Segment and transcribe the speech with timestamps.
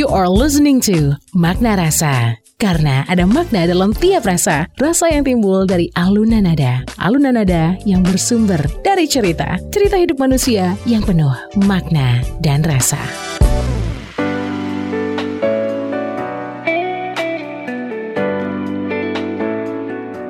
[0.00, 2.40] You are listening to Makna Rasa.
[2.56, 4.64] Karena ada makna dalam tiap rasa.
[4.80, 6.88] Rasa yang timbul dari alunan nada.
[6.96, 9.60] Alunan nada yang bersumber dari cerita.
[9.68, 11.36] Cerita hidup manusia yang penuh
[11.68, 13.29] makna dan rasa.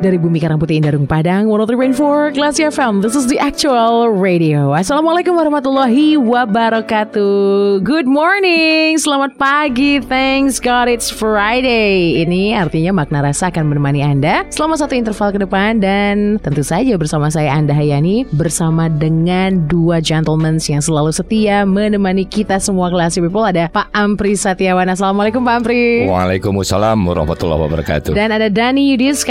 [0.01, 4.73] Dari Bumi Karang Putih Indarung Padang 103.4 Classy FM This is the actual radio.
[4.73, 7.85] Assalamualaikum warahmatullahi wabarakatuh.
[7.85, 8.97] Good morning.
[8.97, 10.01] Selamat pagi.
[10.01, 12.25] Thanks God it's Friday.
[12.25, 16.97] Ini artinya makna rasa akan menemani Anda Selama satu interval ke depan Dan tentu saja
[16.97, 23.21] bersama saya Anda Hayani Bersama dengan dua gentlemen Yang selalu setia menemani kita semua Classy
[23.21, 26.09] People Ada Pak Ampri Satiawan Assalamualaikum Pak Ampri.
[26.09, 28.13] Waalaikumsalam warahmatullahi wabarakatuh.
[28.17, 29.29] Dan ada Dani Yudis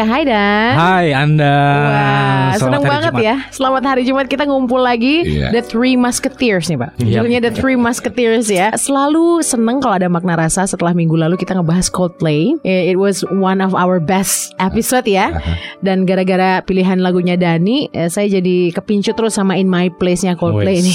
[0.60, 1.56] Hai Anda.
[1.56, 3.24] Wah, senang banget Jumat.
[3.24, 3.36] ya.
[3.50, 5.56] Selamat hari Jumat kita ngumpul lagi Iya.
[5.56, 6.92] The Three Musketeers nih Pak.
[7.00, 7.24] Yap.
[7.24, 8.76] Judulnya The Three Musketeers ya.
[8.76, 12.60] Selalu seneng kalau ada makna rasa setelah minggu lalu kita ngebahas Coldplay.
[12.62, 15.32] Eh, It was one of our best episode ya.
[15.80, 20.84] Dan gara-gara pilihan lagunya Dani, eh, saya jadi kepincut terus sama In My Place-nya Coldplay
[20.84, 20.92] ini.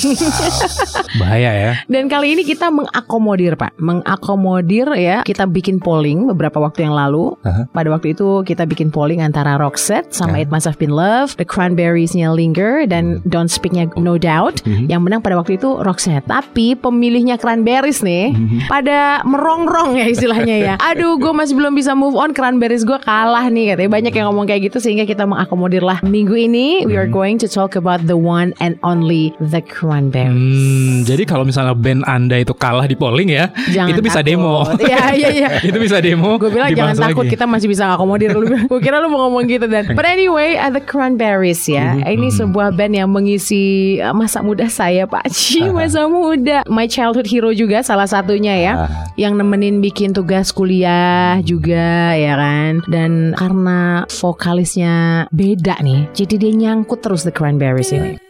[1.16, 1.72] Bahaya ya.
[1.92, 7.38] Dan kali ini kita mengakomodir Pak Mengakomodir ya Kita bikin polling beberapa waktu yang lalu.
[7.70, 11.46] Pada waktu itu kita bikin polling antara Roxette sama It Must Have Been Love The
[11.46, 17.36] Cranberries-nya Linger Dan Don't Speak-nya No Doubt Yang menang pada waktu itu Roxette Tapi pemilihnya
[17.36, 18.34] Cranberries nih
[18.66, 23.46] Pada merongrong ya istilahnya ya Aduh gue masih belum bisa move on Cranberries gue kalah
[23.46, 27.08] nih katanya Banyak yang ngomong kayak gitu Sehingga kita mengakomodir lah Minggu ini We are
[27.08, 32.04] going to talk about the one and only The Cranberries Hmm, jadi kalau misalnya band
[32.04, 34.30] Anda itu kalah di polling ya, Jangan itu bisa takut.
[34.30, 34.54] demo.
[34.78, 35.48] Iya iya iya.
[35.68, 36.36] itu bisa demo.
[36.36, 37.32] Gue bilang jangan takut lagi.
[37.32, 38.44] kita masih bisa ngakomodir lu.
[38.66, 39.92] Gue kira lu mau ngomong gitu dan.
[39.92, 41.98] But anyway, uh, The Cranberries ya.
[41.98, 42.14] Mm-hmm.
[42.16, 46.64] Ini sebuah band yang mengisi uh, masa muda saya Pak Ci, masa muda.
[46.66, 48.72] My childhood hero juga salah satunya ya.
[49.20, 52.80] Yang nemenin bikin tugas kuliah juga ya kan.
[52.88, 58.23] Dan karena vokalisnya beda nih, jadi dia nyangkut terus The Cranberries ini.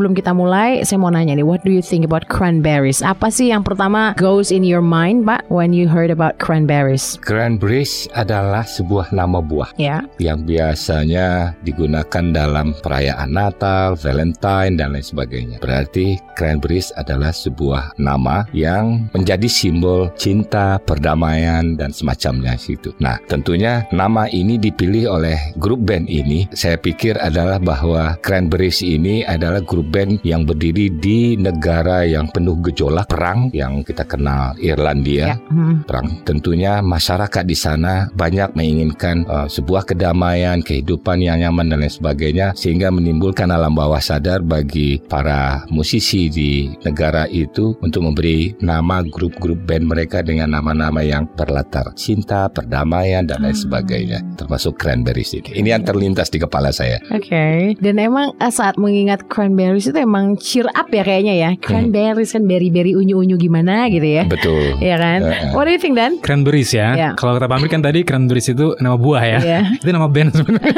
[0.00, 3.04] Sebelum kita mulai, saya mau nanya nih, what do you think about cranberries?
[3.04, 7.20] Apa sih yang pertama goes in your mind, Pak, when you heard about cranberries?
[7.20, 15.04] Cranberries adalah sebuah nama buah Ya, yang biasanya digunakan dalam perayaan Natal, Valentine, dan lain
[15.04, 15.60] sebagainya.
[15.60, 22.96] Berarti cranberries adalah sebuah nama yang menjadi simbol cinta, perdamaian, dan semacamnya situ.
[23.04, 26.48] Nah, tentunya nama ini dipilih oleh grup band ini.
[26.56, 32.56] Saya pikir adalah bahwa cranberries ini adalah grup band yang berdiri di negara yang penuh
[32.62, 35.36] gejolak perang yang kita kenal Irlandia ya.
[35.50, 35.82] Hmm.
[35.84, 36.22] perang.
[36.22, 42.54] Tentunya masyarakat di sana banyak menginginkan uh, sebuah kedamaian, kehidupan yang nyaman dan lain sebagainya
[42.54, 49.66] sehingga menimbulkan alam bawah sadar bagi para musisi di negara itu untuk memberi nama grup-grup
[49.66, 55.60] band mereka dengan nama-nama yang berlatar cinta, perdamaian dan lain sebagainya termasuk Cranberries ini.
[55.60, 57.00] Ini yang terlintas di kepala saya.
[57.12, 57.74] Oke.
[57.80, 61.50] Dan emang eh, saat mengingat cranberries itu emang cheer up ya kayaknya ya.
[61.56, 64.24] Cranberries kan berry-berry unyu-unyu gimana gitu ya.
[64.26, 64.76] Betul.
[64.78, 65.20] Iya kan?
[65.24, 65.52] Heeh.
[65.52, 66.18] What do you think Dan?
[66.20, 66.92] Cranberries ya.
[66.92, 67.08] Iya.
[67.14, 69.38] Kalau kata Pak Amir kan tadi cranberries itu nama buah ya.
[69.40, 69.60] Iya.
[69.82, 70.74] itu nama band sebenarnya.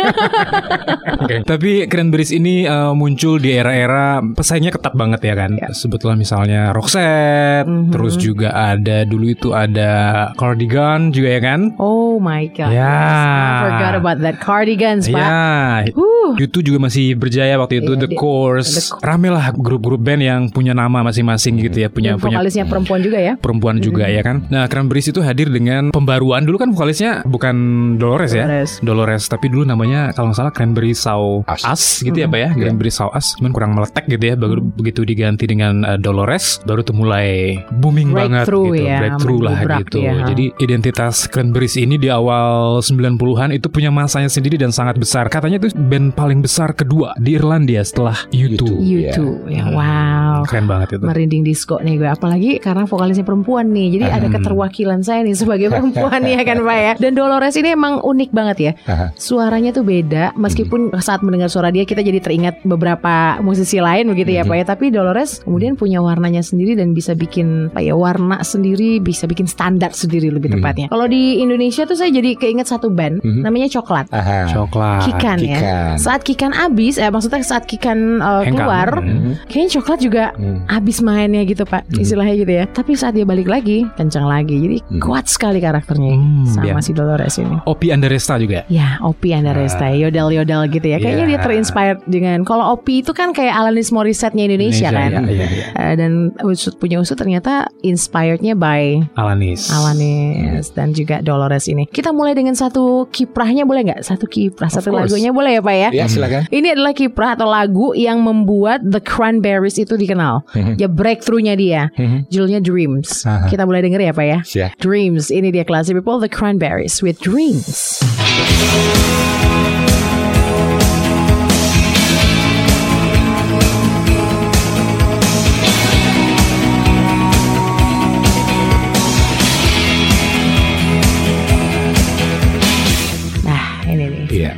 [1.22, 1.37] Oke.
[1.43, 5.50] Tapi cranberries ini eh, muncul di era-era pesaingnya ketat banget ya kan.
[5.56, 5.70] Iya.
[5.72, 7.90] Sebetulnya misalnya Roxette, Mhm.
[7.94, 9.90] terus juga ada dulu itu ada
[10.34, 11.60] Cardigan juga ya kan.
[11.78, 12.70] Oh my god.
[12.72, 12.90] Ya.
[12.93, 15.22] I forgot about that cardigans, Pak.
[15.22, 15.94] Iya.
[16.22, 16.38] Huh.
[16.38, 18.70] Itu juga masih berjaya waktu itu Iya, The di- Course.
[18.70, 19.02] The Course.
[19.02, 23.00] Rame lah grup-grup band yang punya nama masing-masing gitu ya, punya Dan punya vokalisnya perempuan
[23.00, 23.34] juga ya.
[23.34, 24.46] perempuan juga ya kan.
[24.46, 27.54] Nah, Cranberries itu hadir dengan pembaruan dulu kan vokalisnya bukan
[27.96, 28.46] Dolores ya.
[28.46, 28.70] Dolores.
[28.80, 31.62] Dolores, tapi dulu namanya kalau nggak salah Cranberry Sau As.
[31.64, 32.50] As, gitu ya Pak ya.
[32.54, 34.34] Cranberry Sau As, cuman kurang meletek gitu ya.
[34.36, 38.84] Baru begitu diganti dengan uh, Dolores, baru tuh mulai booming banget Breakthrough gitu.
[38.84, 39.96] ya, Breakthrough lah gitu.
[39.98, 40.12] ya.
[40.25, 45.26] Jadi identitas Cranberries ini di awal 90-an itu punya masanya sendiri dan sangat besar.
[45.26, 48.61] Katanya itu band paling besar kedua di Irlandia setelah U2.
[48.61, 48.62] U2.
[48.82, 49.32] You too.
[49.49, 50.44] Ya, wow.
[50.44, 51.05] Keren banget itu.
[51.06, 55.70] merinding disco nih gue apalagi karena vokalisnya perempuan nih jadi ada keterwakilan saya nih sebagai
[55.70, 58.73] perempuan ya kan Pak ya dan Dolores ini emang unik banget ya
[59.14, 64.35] suaranya tuh beda meskipun saat mendengar suara dia kita jadi teringat beberapa musisi lain begitu
[64.35, 68.43] ya Pak ya tapi Dolores kemudian punya warnanya sendiri dan bisa bikin apa ya warna
[68.43, 72.91] sendiri bisa bikin standar sendiri lebih tepatnya kalau di Indonesia tuh saya jadi keinget satu
[72.91, 74.50] band namanya Coklat Aha.
[74.50, 75.00] Coklat.
[75.06, 75.94] Kikan, ya.
[76.02, 78.58] Saat Kikan abis, eh maksudnya saat Kikan uh, Hengkang.
[78.58, 79.38] keluar, Hmm.
[79.46, 80.66] kayaknya coklat juga Hmm.
[80.69, 82.64] abis mainnya gitu pak, istilahnya gitu ya.
[82.66, 84.58] Tapi saat dia balik lagi, kencang lagi.
[84.58, 86.82] Jadi kuat sekali karakternya Hmm, sama ya.
[86.82, 87.54] si Dolores ini.
[87.64, 88.66] Opi Andaresta juga.
[88.66, 90.99] Ya, Opi Andaresta, yodel-yodel gitu ya.
[90.99, 91.31] Kayaknya Ya.
[91.31, 95.10] dia terinspired dengan kalau Opi itu kan kayak Alanis Morissette-nya Indonesia, kan.
[95.12, 95.64] ya, iya, iya.
[95.72, 96.12] Eh, dan
[96.43, 99.70] usut punya usut ternyata inspirednya by Alanis.
[99.70, 101.87] Alanis dan juga Dolores ini.
[101.87, 104.00] Kita mulai dengan satu kiprahnya boleh nggak?
[104.02, 105.06] Satu kiprah, satu course.
[105.06, 105.88] lagunya boleh ya Pak ya?
[105.92, 106.48] Ya silakan.
[106.48, 110.42] Ini adalah kiprah atau lagu yang membuat The Cranberries itu dikenal.
[110.80, 111.92] ya breakthrough-nya dia.
[112.32, 113.22] Judulnya Dreams.
[113.28, 113.46] Aha.
[113.52, 114.38] Kita boleh denger ya Pak ya?
[114.42, 114.70] Siap.
[114.80, 115.28] Dreams.
[115.28, 118.00] Ini dia Classy People The Cranberries with Dreams.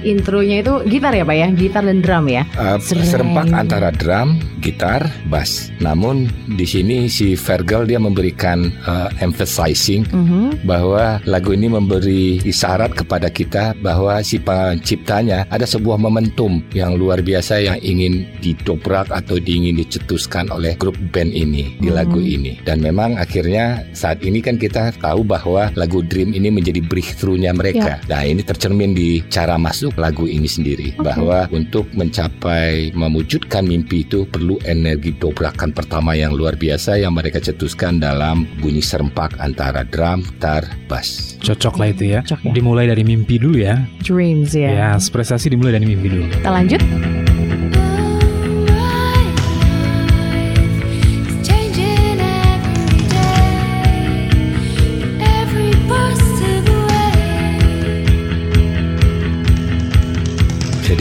[0.00, 0.14] Iya.
[0.14, 1.48] Intronya itu gitar ya Pak ya?
[1.52, 2.42] Gitar dan drum ya?
[2.54, 3.04] Uh, Sereng.
[3.04, 5.68] serempak antara drum, gitar, bass.
[5.78, 10.64] Namun di sini si Fergal dia memberikan uh, emphasizing Mhm.
[10.64, 17.20] bahwa lagu ini memberi isyarat kepada kita bahwa si penciptanya ada sebuah momentum yang luar
[17.20, 22.56] biasa yang ingin didobrak atau ingin dicetuskan oleh grup band ini di lagu ini.
[22.64, 28.00] Dan memang akhirnya saat ini kan kita tahu bahwa lagu Dream ini menjadi breakthrough-nya mereka.
[28.08, 34.24] Nah, ini tercermin di cara masuk lagu ini sendiri bahwa untuk mencapai mewujudkan mimpi itu
[34.24, 40.24] perlu energi dobrakan pertama yang luar biasa yang mereka cetuskan dalam bunyi serempak antara drum,
[40.24, 41.40] gitar, bass.
[41.40, 42.20] Cocok lah itu ya.
[42.20, 42.52] Cocok ya.
[42.52, 43.80] Dimulai dari mimpi dulu ya.
[44.04, 44.70] Dreams ya.
[44.70, 46.28] Ya, prestasi dimulai dari mimpi dulu.
[46.28, 47.23] Kita lanjut.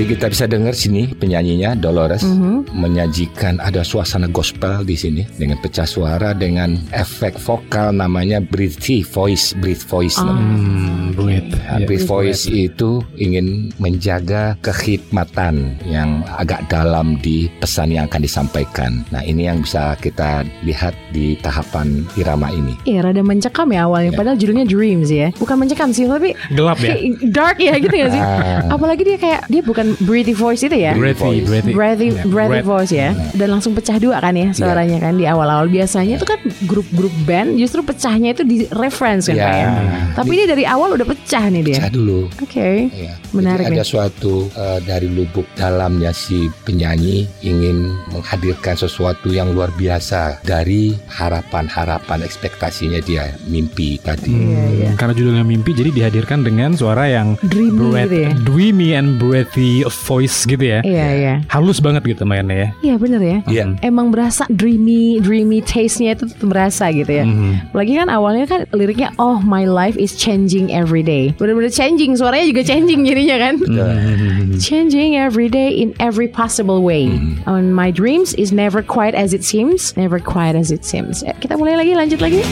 [0.03, 2.75] Jadi kita bisa dengar sini penyanyinya Dolores Mhm.
[2.75, 9.55] menyajikan ada suasana gospel di sini dengan pecah suara dengan efek vokal namanya breathy voice,
[9.55, 10.19] breathe voice.
[10.19, 10.43] namanya.
[10.59, 11.45] Hmm, duet.
[11.63, 11.97] Nah, Ya.
[12.03, 18.91] voice itu ingin menjaga kekhidmatan yang agak dalam di pesan yang akan disampaikan.
[19.09, 22.75] Nah ini yang bisa kita lihat di tahapan irama ini.
[22.83, 24.11] Iya rada mencekam ya awalnya Ya.
[24.13, 26.91] Padahal judulnya Dreams ya Bukan mencekam sih Tapi Gelap ya.
[26.91, 27.01] kayak
[27.35, 28.67] dark ya gitu gak sih Ah.
[28.69, 31.47] Apalagi dia kayak Dia bukan breathy voice itu ya Breathy Breathy, voice.
[31.47, 31.71] breathy.
[31.73, 32.67] Breathy, Ya, breathy breath.
[32.67, 36.35] voice ya Dan langsung pecah dua kan ya Suaranya kan di awal-awal Biasanya itu kan
[36.63, 39.45] grup-grup band Justru pecahnya itu di reference kan Ya.
[39.45, 39.67] Pak ya
[40.13, 42.19] Tapi ini dari awal udah pecah nih dia Pecah dulu.
[42.37, 43.13] Oke Ya.
[43.31, 43.89] Menarik Jadi ada nih.
[43.89, 52.21] suatu eh, dari lubuk dalamnya si penyanyi ingin menghadirkan sesuatu yang luar biasa dari harapan-harapan
[52.21, 54.29] ekspektasinya dia mimpi tadi.
[54.29, 54.89] Iya, iya.
[54.89, 59.09] Hmm, Karena judulnya mimpi jadi dihadirkan dengan suara yang Dreamy breath- gitu ya dreamy and
[59.17, 59.71] breathy
[60.05, 60.79] voice gitu ya.
[60.83, 62.69] Iya iya Halus banget gitu mainnya ya.
[62.83, 63.65] Iya bener ya Iya.
[63.81, 67.73] Emang berasa dreamy Dreamy taste-nya itu berasa gitu ya Mhm.
[67.73, 71.33] Lagi kan awalnya kan liriknya Oh my life is changing every day.
[71.33, 73.53] Bener-bener changing Suaranya juga changing jadinya kan.
[74.61, 77.09] Changing every day in every possible way.
[77.49, 81.23] And my dreams is never quite as it seems Never quite as it seems.
[81.25, 82.43] Eh, Kita mulai lagi lanjut lagi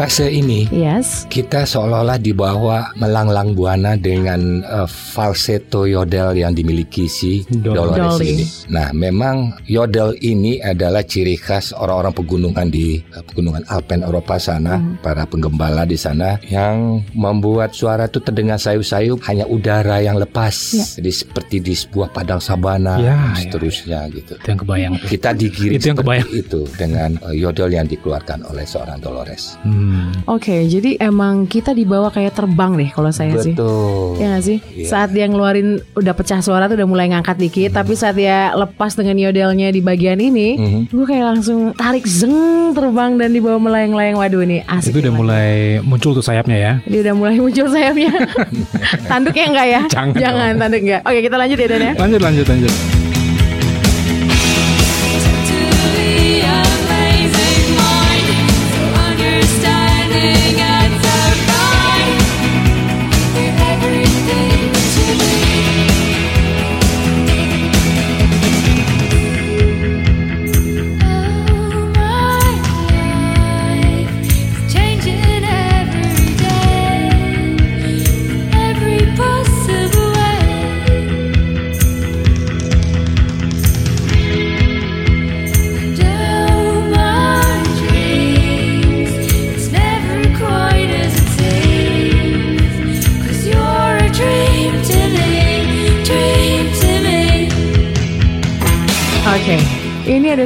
[0.00, 1.28] fase ini yes.
[1.28, 7.44] kita seolah-olah dibawa melanglang buana dengan eh, falsetto yodel yang dimiliki si.
[7.52, 8.32] Dolores Dolly.
[8.32, 8.44] ini.
[8.72, 14.80] Nah, memang yodel ini adalah ciri khas orang-orang pegunungan di eh, pegunungan Alpen Eropa sana,
[14.80, 14.96] Hmm.
[15.02, 20.54] para penggembala di sana yang membuat suara itu terdengar sayup-sayup hanya udara yang lepas.
[20.72, 20.86] Ya.
[20.96, 24.32] Jadi seperti di sebuah padang sabana Ya, dan ya, seterusnya gitu.
[24.38, 24.92] Itu yang kebayang.
[25.04, 26.30] Kita digiring Itu yang seperti kebayang.
[26.32, 29.60] itu dengan eh, yodel yang dikeluarkan oleh seorang Dolores.
[29.60, 29.89] Hmm.
[30.26, 33.52] Oke, jadi emang kita dibawa kayak terbang deh kalau saya sih.
[33.52, 34.16] Betul.
[34.16, 34.58] Ya gak sih?
[34.72, 34.86] Iya.
[34.86, 38.94] Saat dia ngeluarin udah pecah suara tuh udah mulai ngangkat dikit, tapi saat dia lepas
[38.94, 40.80] dengan yodelnya di bagian ini, Mhm.
[40.88, 42.34] gue kayak langsung tarik zeng
[42.72, 44.16] terbang dan dibawa melayang-layang.
[44.16, 44.94] Waduh ini asik.
[44.94, 46.72] Itu udah mulai muncul tuh sayapnya ya.
[46.86, 48.12] Dia udah mulai muncul sayapnya.
[49.10, 49.82] Tanduknya enggak ya?
[49.90, 50.14] Jangan
[50.54, 50.60] dong.
[50.60, 51.00] tanduk enggak.
[51.02, 51.92] Oke, kita lanjut ya Dan ya.
[51.98, 53.09] Lanjut lanjut lanjut.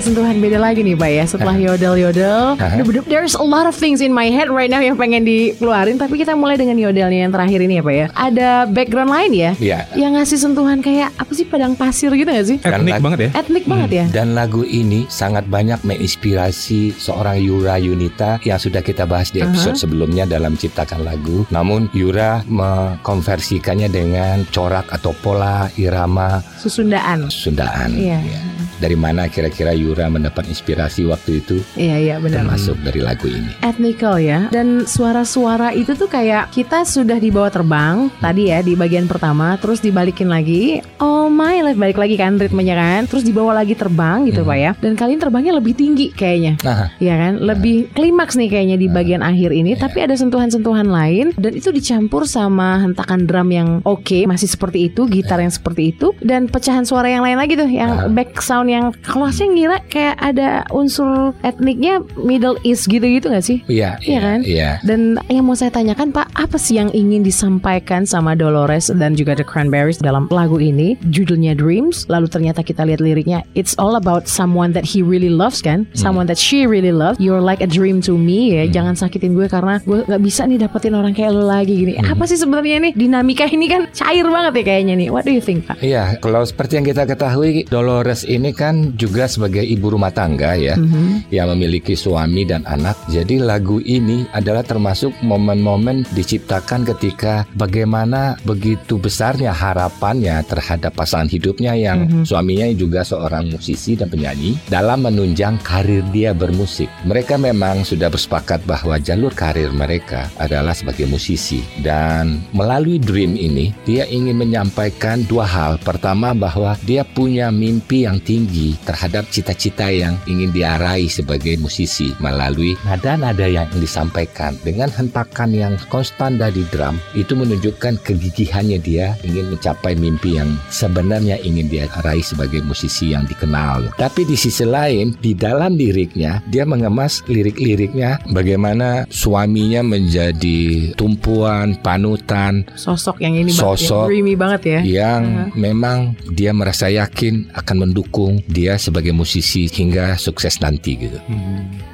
[0.05, 4.11] Sentuhan beda lagi nih Pak ya Setelah yodel-yodel bener- There's a lot of things in
[4.11, 7.75] my head right now Yang pengen dikeluarin Tapi kita mulai dengan yodelnya yang terakhir ini
[7.75, 9.79] ya Pak ya Ada background lain ya Iya.
[9.95, 13.31] Yang ngasih sentuhan kayak Apa sih padang pasir gitu gak sih Etnik banget ya.
[13.35, 19.05] Etnik banget ya Dan lagu ini sangat banyak menginspirasi seorang Yura Yunita yang sudah kita
[19.05, 21.49] bahas di episode sebelumnya dalam ciptakan lagu.
[21.49, 27.95] Namun Yura mengkonversikannya dengan corak atau pola irama Susundaan Sundaan.
[27.95, 28.19] Iya.
[28.21, 28.41] Ya.
[28.85, 31.57] Dari mana kira-kira Yura mendapat inspirasi waktu itu?
[31.81, 32.45] Iya iya benar.
[32.45, 33.49] Termasuk dari lagu ini.
[33.65, 34.53] Ethnical ya.
[34.53, 39.81] Dan suara-suara itu tuh kayak Kita sudah dibawa terbang Tadi ya di bagian pertama Terus
[39.81, 40.85] dibalikin lagi.
[41.01, 43.09] Oh my life Balik lagi kan ritmenya kan?
[43.09, 44.77] Terus dibawa lagi terbang gitu Pak ya.
[44.77, 46.59] Dan kali ini terbangnya lebih tinggi kayaknya.
[46.61, 51.31] Nah, Iya kan, lebih klimaks nih kayaknya di bagian akhir ini, tapi ada sentuhan-sentuhan lain.
[51.39, 56.13] Dan itu dicampur sama hentakan drum yang oke, masih seperti itu, gitar yang seperti itu.
[56.21, 60.17] Dan pecahan suara yang lain lagi tuh, yang back sound yang kalau saya ngira kayak
[60.19, 63.63] ada unsur etniknya Middle East gitu-gitu gak sih?
[63.71, 64.39] iya, Iya kan?
[64.43, 64.71] Iya.
[64.83, 69.39] Dan yang mau saya tanyakan Pak, apa sih yang ingin disampaikan sama Dolores dan juga
[69.39, 70.99] The Cranberries dalam lagu ini?
[71.09, 75.63] Judulnya Dreams, lalu ternyata kita lihat liriknya, it's all about someone that he really loves
[75.63, 75.87] kan?
[75.95, 77.21] Someone that she really loves.
[77.23, 78.65] You're like a dream to me ya.
[78.67, 81.93] Jangan sakitin gue karena gue nggak bisa nih dapetin orang kayak lo lagi gini.
[82.01, 85.09] Apa sih sebenarnya nih dinamika ini kan cair banget ya kayaknya nih.
[85.13, 85.85] What do you think Pak?
[85.85, 88.64] Iya, kalau seperti yang kita ketahui, Dolores ini kan
[88.95, 91.29] juga sebagai ibu rumah tangga ya, Mhm.
[91.29, 92.97] yang memiliki suami dan anak.
[93.11, 101.75] Jadi lagu ini adalah termasuk momen-momen diciptakan ketika bagaimana begitu besarnya harapannya terhadap pasangan hidupnya
[101.75, 102.23] yang Mhm.
[102.25, 106.87] suaminya juga seorang musisi dan penyanyi dalam menunjang karir dia bermusik.
[107.03, 113.75] Mereka memang sudah bersepakat bahwa jalur karir mereka adalah sebagai musisi dan melalui Dream ini
[113.83, 115.73] dia ingin menyampaikan dua hal.
[115.83, 118.44] Pertama bahwa dia punya mimpi yang tinggi
[118.85, 125.75] terhadap cita-cita yang ingin dia raih sebagai musisi melalui nada-nada yang disampaikan dengan hentakan yang
[125.89, 132.25] konstan dari drum itu menunjukkan kegigihannya dia ingin mencapai mimpi yang sebenarnya ingin dia raih
[132.25, 133.95] sebagai musisi yang dikenal.
[133.95, 142.67] Tapi di sisi lain di dalam liriknya dia mengemas lirik-liriknya bagaimana suaminya menjadi tumpuan panutan
[142.75, 144.81] Sosok yang ini banget ya, Sosok dreamy banget ya.
[144.83, 145.23] yang
[145.55, 151.19] memang dia merasa yakin akan mendukung dia sebagai musisi hingga sukses nanti gitu.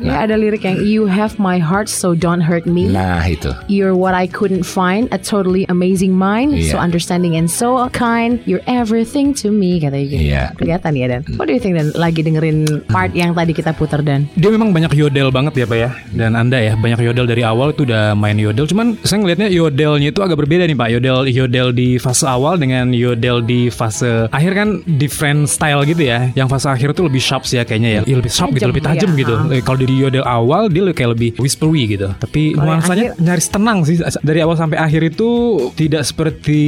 [0.00, 2.88] Ya ada lirik yang You have my heart so don't hurt me.
[2.88, 3.52] Nah itu.
[3.68, 6.80] You're what I couldn't find, a totally amazing mind, so Iya.
[6.80, 8.40] understanding and so kind.
[8.48, 10.22] You're everything to me katanya gitu.
[10.24, 10.44] Iya.
[10.56, 11.20] Kelihatan ya Dan.
[11.36, 11.92] What do you think Dan?
[11.92, 14.24] Lagi dengerin part yang tadi kita putar Dan.
[14.38, 17.74] Dia memang banyak yodel banget ya Pak ya Dan Anda ya banyak yodel dari awal
[17.74, 21.68] itu udah main yodel Cuman saya ngelihatnya yodelnya itu agak berbeda nih Pak Yodel yodel
[21.74, 26.68] di fase awal dengan yodel di fase akhir kan different style gitu ya Yang fase
[26.68, 28.00] akhir tuh lebih sharp sih ya kayaknya ya.
[28.04, 29.18] Iya, lebih sharp gitu, Tajam, lebih tajam iya.
[29.20, 29.34] gitu.
[29.60, 32.08] Kalau dari yodel awal dia lebih- kayak lebih whispery gitu.
[32.12, 35.28] Tapi yang nuansanya akhir- nyaris tenang sih dari awal sampai akhir itu
[35.72, 36.60] tidak seperti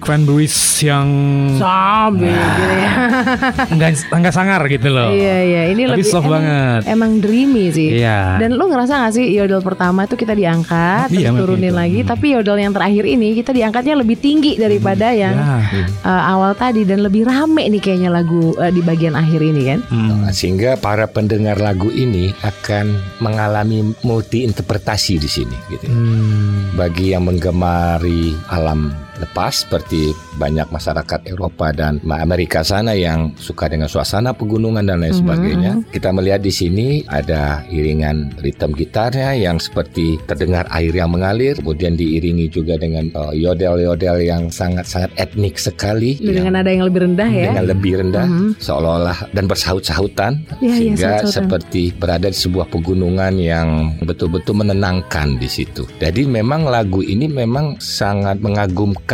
[0.00, 1.06] Cranberries yang
[1.54, 2.90] Zombie gitu ya.
[3.72, 5.10] enggak enggak sangar gitu loh.
[5.10, 6.80] Iya iya ini Tapi lebih soft emang, banget.
[6.86, 7.88] Emang dreamy sih.
[7.96, 8.38] Iya.
[8.38, 11.76] Dan lu ngerasa gak sih yodel pertama tuh kita diangkat, Iya, terus turunin gitu.
[11.76, 15.60] lagi, tapi yodel yang terakhir ini kita diangkatnya lebih tinggi daripada yang Ya.
[16.02, 19.80] uh, awal tadi dan lebih rame nih kayaknya lagu uh, di bagian akhir ini kan.
[19.86, 20.26] Hmm.
[20.26, 25.86] Nah, Sehingga para pendengar lagu ini akan mengalami multi interpretasi di sini gitu.
[25.86, 26.74] Hmm.
[26.74, 33.86] Bagi yang menggemari alam lepas seperti banyak masyarakat Eropa dan Amerika sana yang suka dengan
[33.86, 35.72] suasana pegunungan dan lain sebagainya.
[35.88, 41.94] Kita melihat di sini ada iringan ritme gitarnya yang seperti terdengar air yang mengalir, kemudian
[41.94, 46.16] diiringi juga dengan uh, yodel-yodel yang sangat-sangat etnik sekali.
[46.18, 47.44] yang- Dengan nada yang lebih rendah ya.
[47.50, 48.26] dengan lebih rendah
[48.58, 51.32] seolah-olah dan bersahut-sahutan Iya, iya, sehingga sahut-sahutan.
[51.32, 53.68] seperti berada di sebuah pegunungan yang
[54.02, 55.88] betul-betul menenangkan di situ.
[55.96, 59.04] Jadi memang lagu ini memang sangat mengagumkan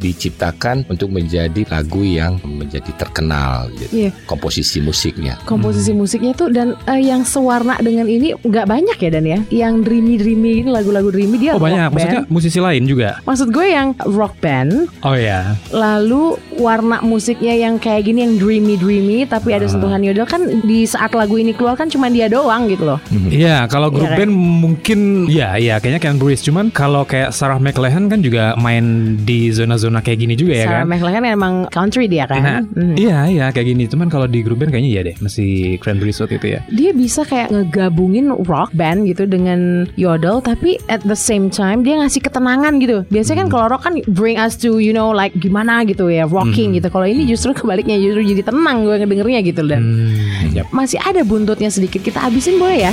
[0.00, 4.06] diciptakan untuk menjadi lagu yang menjadi terkenal gitu.
[4.06, 4.10] Iya.
[4.26, 5.38] Komposisi musiknya.
[5.44, 9.38] Komposisi musiknya tuh dan uh, yang sewarna dengan ini nggak banyak ya dan ya.
[9.48, 11.94] Yang dreamy dreamy ini lagu-lagu dreamy dia Oh rock banyak, band.
[11.94, 13.10] maksudnya musisi lain juga.
[13.22, 15.54] Maksud gue yang rock band, Oh ya.
[15.70, 19.58] lalu warna musiknya yang kayak gini yang dreamy dreamy, tapi Ah.
[19.58, 22.98] ada sentuhan yodel kan di saat lagu ini keluar kan cuma dia doang gitu loh.
[23.28, 24.18] Iya, kalau grup Iya kan?
[24.18, 24.98] band mungkin
[25.28, 26.40] ya, ya kayaknya Cranberries.
[26.40, 28.84] Cuman kalau kayak Sarah McLachlan kan juga main
[29.18, 30.86] di zona-zona kayak gini juga ya Sarah kan.
[30.88, 32.40] McLachlan emang country dia kan.
[32.40, 32.94] Nah, Mhm.
[32.94, 33.84] iya iya kayak gini.
[33.86, 36.60] Cuman kalau di grup band kayaknya iya deh, masih Cranberries waktu itu ya.
[36.68, 39.60] Dia bisa kayak ngegabungin rock band gitu dengan
[39.94, 43.04] yodel, tapi at the same time dia ngasih ketenangan gitu.
[43.06, 46.72] Biasanya kan kalau rock kan bring us to you know like gimana gitu ya rocking
[46.72, 46.88] gitu.
[46.88, 50.66] Kalau ini justru kebaliknya justru jadi tenang gue ngedengernya gitu dan Hmm, yap.
[50.70, 52.92] masih ada buntutnya sedikit kita habisin boleh ya?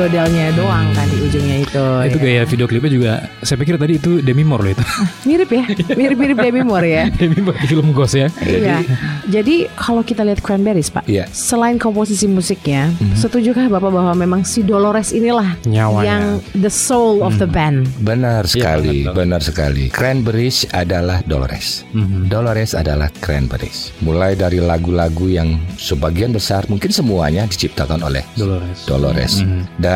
[0.00, 1.84] Yodelnya doang kan di ujungnya itu.
[2.08, 2.24] itu ya.
[2.24, 4.84] gaya video klipnya juga saya pikir tadi itu Demi Moore loh itu.
[5.28, 7.04] Mirip ya, mirip-mirip Demi Moore ya.
[7.20, 8.32] Demi Moore di film Ghost ya.
[8.40, 8.80] Iya.
[9.28, 11.28] Jadi kalau kita lihat Cranberries, Pak, Iya.
[11.28, 16.06] selain komposisi musiknya, setujukah Bapak bahwa memang si Dolores inilah Nyawanya.
[16.06, 16.24] yang
[16.56, 17.84] the soul of the band?
[18.00, 19.14] Benar sekali, betul.
[19.14, 19.84] benar sekali.
[19.90, 21.84] Cranberries adalah Dolores.
[21.92, 22.26] Mhm.
[22.26, 23.92] Dolores adalah Cranberries.
[24.00, 28.88] Mulai dari lagu-lagu yang sebagian besar, mungkin semuanya diciptakan oleh Dolores.
[28.88, 29.34] Dolores.
[29.76, 29.89] Dan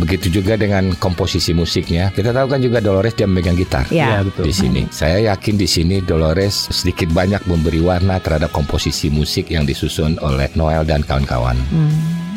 [0.00, 2.10] begitu juga dengan komposisi musiknya.
[2.10, 3.86] Kita tahu kan juga Dolores dia memegang gitar.
[3.92, 4.18] Ya.
[4.18, 4.44] Iya, betul.
[4.48, 9.68] Di sini, saya yakin di sini Dolores sedikit banyak memberi warna terhadap komposisi musik yang
[9.68, 11.56] disusun oleh Noel dan kawan-kawan.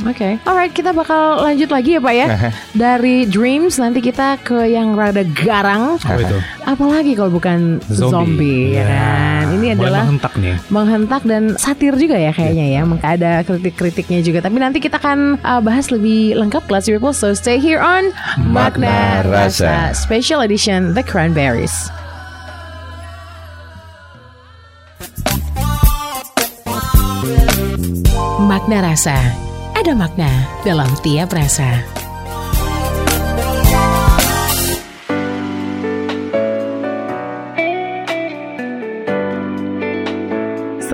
[0.07, 2.27] Oke, alright kita bakal lanjut lagi ya Pak ya.
[2.71, 5.99] Dari Dreams nanti kita ke yang rada garang.
[5.99, 6.39] Itu.
[6.63, 9.51] Apalagi kalau bukan zombie, ya kan?
[9.59, 10.55] Ini Mulai adalah menghentak nih.
[10.71, 12.81] menghentak dan satir juga ya kayaknya ya.
[12.87, 14.39] Maka ada kritik-kritiknya juga.
[14.39, 17.11] Tapi nanti kita akan uh, bahas lebih lengkap Classy People.
[17.11, 18.15] So stay here on
[18.47, 19.91] Makna Rasa.
[19.91, 21.91] Special Edition The Cranberries.
[28.47, 29.17] Makna Rasa.
[29.87, 30.27] Ada makna
[30.67, 31.79] dalam tiap rasa.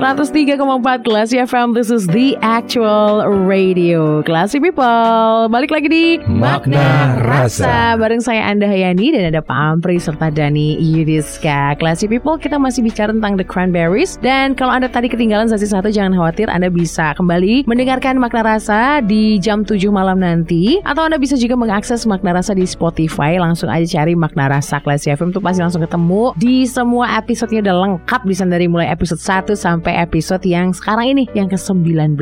[0.04, 0.60] 103,4
[1.08, 5.48] Classy FM This is the actual radio Classy People.
[5.48, 7.96] Balik lagi di Makna Rasa.
[7.96, 11.80] Bareng saya Anda Hayani Dan ada Pak Ampri serta Dani Yudiska.
[11.80, 14.20] Classy People kita masih bicara tentang The Cranberries.
[14.20, 19.00] Dan kalau Anda tadi ketinggalan sesi satu Jangan khawatir Anda bisa kembali mendengarkan Makna Rasa
[19.00, 20.84] Di jam 7 malam nanti.
[20.84, 23.40] Atau Anda bisa juga mengakses Makna Rasa di Spotify.
[23.40, 26.36] Langsung aja cari Makna Rasa Classy FM Tuh pasti langsung ketemu.
[26.36, 31.24] Di semua episodenya udah lengkap Bisa dari mulai episode 1 sampai episode yang sekarang ini
[31.32, 32.18] Yang ke-19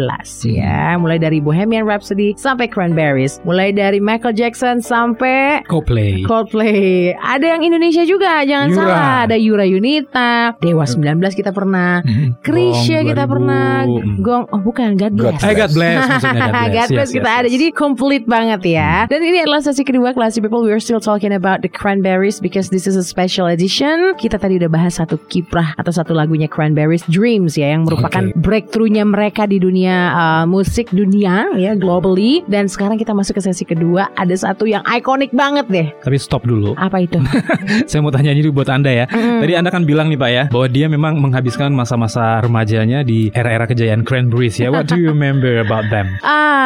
[0.48, 6.24] ya Mulai dari Bohemian Rhapsody sampai Cranberries Mulai dari Michael Jackson sampai Coldplay.
[6.24, 7.14] Coldplay.
[7.16, 8.78] Ada yang Indonesia juga Jangan Yura.
[8.78, 9.14] salah.
[9.26, 11.00] Ada Yura Yunita Dewa 19
[11.32, 12.04] kita pernah.
[12.42, 13.32] Krisya Gong kita 2000.
[13.32, 13.68] pernah.
[14.18, 16.72] Gong Oh bukan God Bless God Eh God bless maksudnya God bless.
[16.72, 17.48] God bless Yes, kita yes, ada.
[17.48, 17.54] yes.
[17.54, 18.92] Jadi complete banget ya.
[19.08, 20.62] Dan ini adalah sesi kedua Classy People.
[20.62, 24.16] We are still talking about the Cranberries Because this is a special edition.
[24.18, 28.24] Kita tadi udah bahas satu kiprah Atau satu lagunya Cranberries Dreams Dreams ya yang merupakan
[28.24, 28.38] Oke.
[28.40, 33.68] breakthrough-nya mereka di dunia uh, musik dunia ya globally dan sekarang kita masuk ke sesi
[33.68, 35.88] kedua ada satu yang ikonik banget deh.
[36.00, 36.72] Tapi stop dulu.
[36.80, 37.20] Apa itu?
[37.92, 39.06] Saya mau tanya ini buat Anda ya.
[39.12, 39.40] Mm.
[39.44, 43.68] Tadi Anda kan bilang nih Pak ya bahwa dia memang menghabiskan masa-masa remajanya di era-era
[43.68, 44.72] kejayaan Cranberries ya.
[44.72, 46.16] What do you remember about them?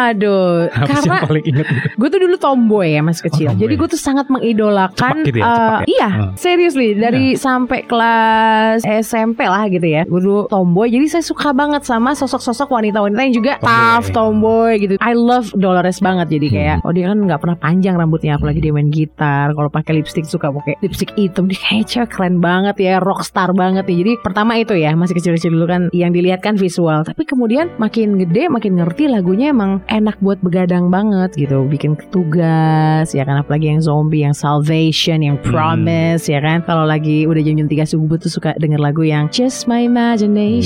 [0.06, 1.66] Aduh, Apa karena yang paling inget?
[1.98, 3.50] gue tuh dulu tomboy ya mas kecil.
[3.50, 3.64] Oh, tomboy.
[3.66, 5.26] Jadi gue tuh sangat mengidolakan.
[5.26, 5.86] Cepak gitu ya, uh, cepak ya?
[5.90, 6.32] Iya, Hmm.
[6.38, 10.06] seriously dari sampai kelas SMP lah gitu ya.
[10.06, 10.75] Gue dulu tomboy.
[10.84, 13.72] Jadi saya suka banget sama sosok-sosok wanita-wanita yang juga Tomboy.
[13.72, 14.94] tough, tomboy gitu.
[15.00, 16.28] I love Dolores banget.
[16.28, 16.88] Jadi kayak, Hmm.
[16.90, 19.56] oh dia kan nggak pernah panjang rambutnya, apalagi dia main gitar.
[19.56, 21.48] Kalau pakai lipstick suka pakai lipstick hitam.
[21.48, 23.98] Dia kayak cewek keren banget ya, rockstar banget nih.
[24.04, 27.06] Jadi pertama itu ya, masih kecil-kecil dulu kan yang dilihat kan visual.
[27.06, 31.62] Tapi kemudian makin gede, makin ngerti lagunya emang enak buat begadang banget gitu.
[31.70, 36.66] Bikin tugas ya kan apalagi yang zombie, yang salvation, yang promise ya kan.
[36.66, 40.65] Kalau lagi udah jam-jam 3 subuh tuh suka denger lagu yang just my imagination.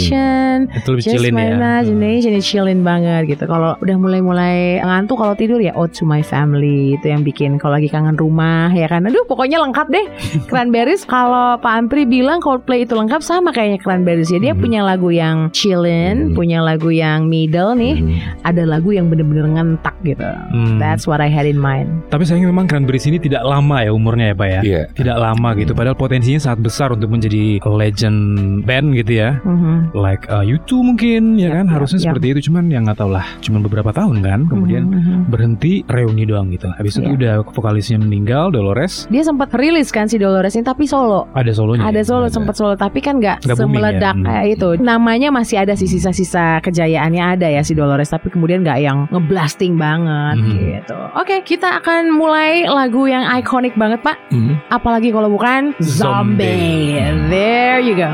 [0.72, 1.56] Itu lebih Just chillin my ya.
[1.56, 3.44] imagination It's chillin banget gitu.
[3.44, 7.76] Kalau udah mulai-mulai ngantuk kalau tidur ya Ode to my family itu yang bikin kalau
[7.76, 9.04] lagi kangen rumah ya kan.
[9.04, 10.06] Aduh pokoknya lengkap deh.
[10.52, 14.40] Cranberries kalau Pak Ampri bilang Coldplay itu lengkap sama kayaknya Cranberries ya.
[14.40, 14.62] Dia Hmm.
[14.62, 16.36] punya lagu yang chillin, Hmm.
[16.36, 18.18] punya lagu yang middle nih, Hmm.
[18.44, 20.24] ada lagu yang bener-bener ngentak gitu.
[20.24, 20.78] Hmm.
[20.78, 22.06] That's what I had in mind.
[22.10, 24.62] Tapi sayangnya memang Cranberries ini tidak lama ya umurnya ya Pak ya.
[24.62, 24.82] Iya.
[24.94, 25.72] Tidak lama gitu.
[25.72, 28.18] Padahal potensinya sangat besar untuk menjadi legend
[28.64, 29.40] band gitu ya.
[29.42, 29.89] Mhm.
[29.92, 32.06] Like uh, U2 mungkin ya Yap, kan yap, harusnya yap.
[32.10, 35.20] seperti itu cuman yang nggak tahu lah cuman beberapa tahun kan kemudian Mhm, mhm.
[35.28, 40.16] berhenti reuni doang gitu habis itu udah vokalisnya meninggal Dolores Dia sempat rilis kan si
[40.16, 41.28] Dolores ini tapi solo.
[41.32, 42.06] ada solonya Ada ya?
[42.06, 44.24] solo sempat solo tapi kan nggak semeledak ya?
[44.24, 44.70] kayak itu.
[44.80, 49.76] Namanya masih ada sih sisa-sisa kejayaannya ada ya si Dolores tapi kemudian nggak yang ngeblasting
[49.76, 50.54] banget Hmm.
[50.56, 50.98] gitu.
[51.16, 54.18] Oke, kita akan mulai lagu yang ikonik banget, Pak.
[54.30, 54.60] Hmm.
[54.68, 57.00] Apalagi kalau bukan Zombie.
[57.00, 57.30] Zombie.
[57.30, 58.12] There you go.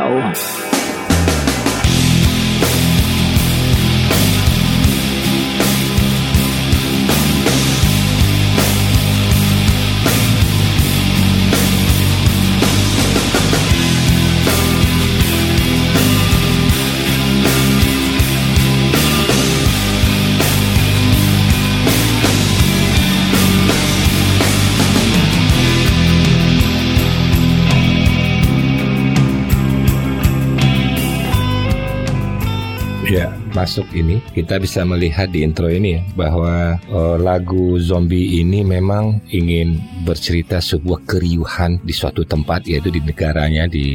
[33.65, 39.25] Masuk ini kita bisa melihat di intro ini ya bahwa eh, lagu zombie ini memang
[39.33, 43.87] ingin bercerita sebuah keriuhan di suatu tempat yaitu di negaranya di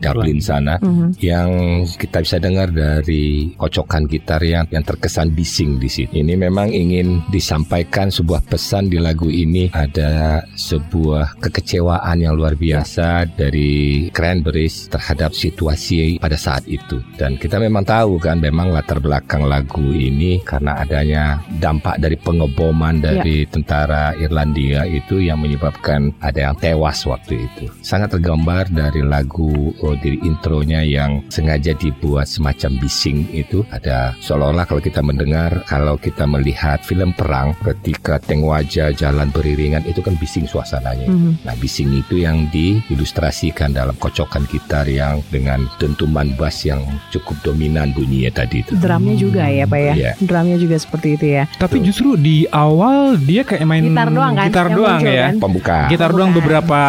[0.00, 1.20] Dublin sana Mhm.
[1.20, 1.50] yang
[1.84, 6.24] kita bisa dengar dari kocokan gitar yang yang terkesan bising di sini.
[6.24, 13.28] Ini memang ingin disampaikan sebuah pesan di lagu ini ada sebuah kekecewaan yang luar biasa
[13.36, 17.04] dari Cranberries terhadap situasi pada saat itu.
[17.20, 23.02] Dan kita memang tahu kan memang latar belakang lagu ini karena adanya dampak dari pengeboman
[23.02, 27.66] dari tentara Irlandia itu yang menyebabkan ada yang tewas waktu itu.
[27.82, 34.66] Sangat tergambar dari lagu oh, dari intronya yang sengaja dibuat semacam bising itu ada seolah-olah
[34.68, 40.14] kalau kita mendengar kalau kita melihat film perang ketika tank wajah jalan beriringan itu kan
[40.18, 41.08] bising suasananya.
[41.10, 41.46] Mhm.
[41.46, 47.90] Nah bising itu yang diilustrasikan dalam kocokan gitar yang dengan dentuman bass yang cukup dominan
[47.96, 48.76] bunyinya tadi itu.
[48.90, 49.94] Drumnya juga ya, Pak ya.
[49.94, 50.12] Iya.
[50.18, 51.44] Drumnya juga seperti itu ya.
[51.52, 55.22] tapi justru di awal dia kayak main Gitar doang kan, gitar yang doang muncul ya
[55.22, 55.34] kan?
[55.38, 55.78] Pembuka.
[55.86, 56.80] gitar Oh, doang beberapa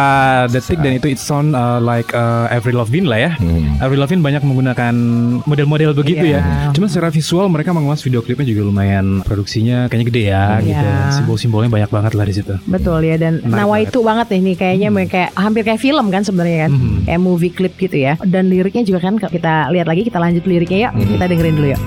[0.48, 3.78] detik dan itu it sound uh, like uh, Avril Lavigne lah ya Hmm.
[3.78, 4.94] Avril Lavigne banyak menggunakan
[5.42, 6.38] model-model begitu Iya.
[6.38, 6.72] ya.
[6.72, 10.62] Cuma secara visual mereka mengemas video klipnya juga lumayan produksinya kayaknya gede ya Iya.
[10.64, 10.86] gitu.
[11.16, 12.54] Simbol-simbolnya banyak banget lah di situ.
[12.64, 16.22] Betul ya dan Menarik nawa itu banget nih nih kayaknya kayak hampir kayak film kan
[16.22, 16.70] sebenarnya kan.
[16.72, 16.96] Mhm.
[17.06, 18.12] Kayak movie clip gitu ya.
[18.22, 20.92] Dan liriknya juga kan kita lihat lagi kita lanjut liriknya yuk.
[21.14, 21.80] Kita dengerin dulu yuk.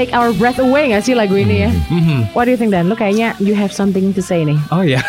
[0.00, 1.70] Take our breath away gak sih lagu ini ya?
[1.92, 2.32] Mhm.
[2.32, 2.88] What do you think Dan?
[2.88, 4.56] Lu kayaknya you have something to say nih.
[4.72, 5.04] Oh ya,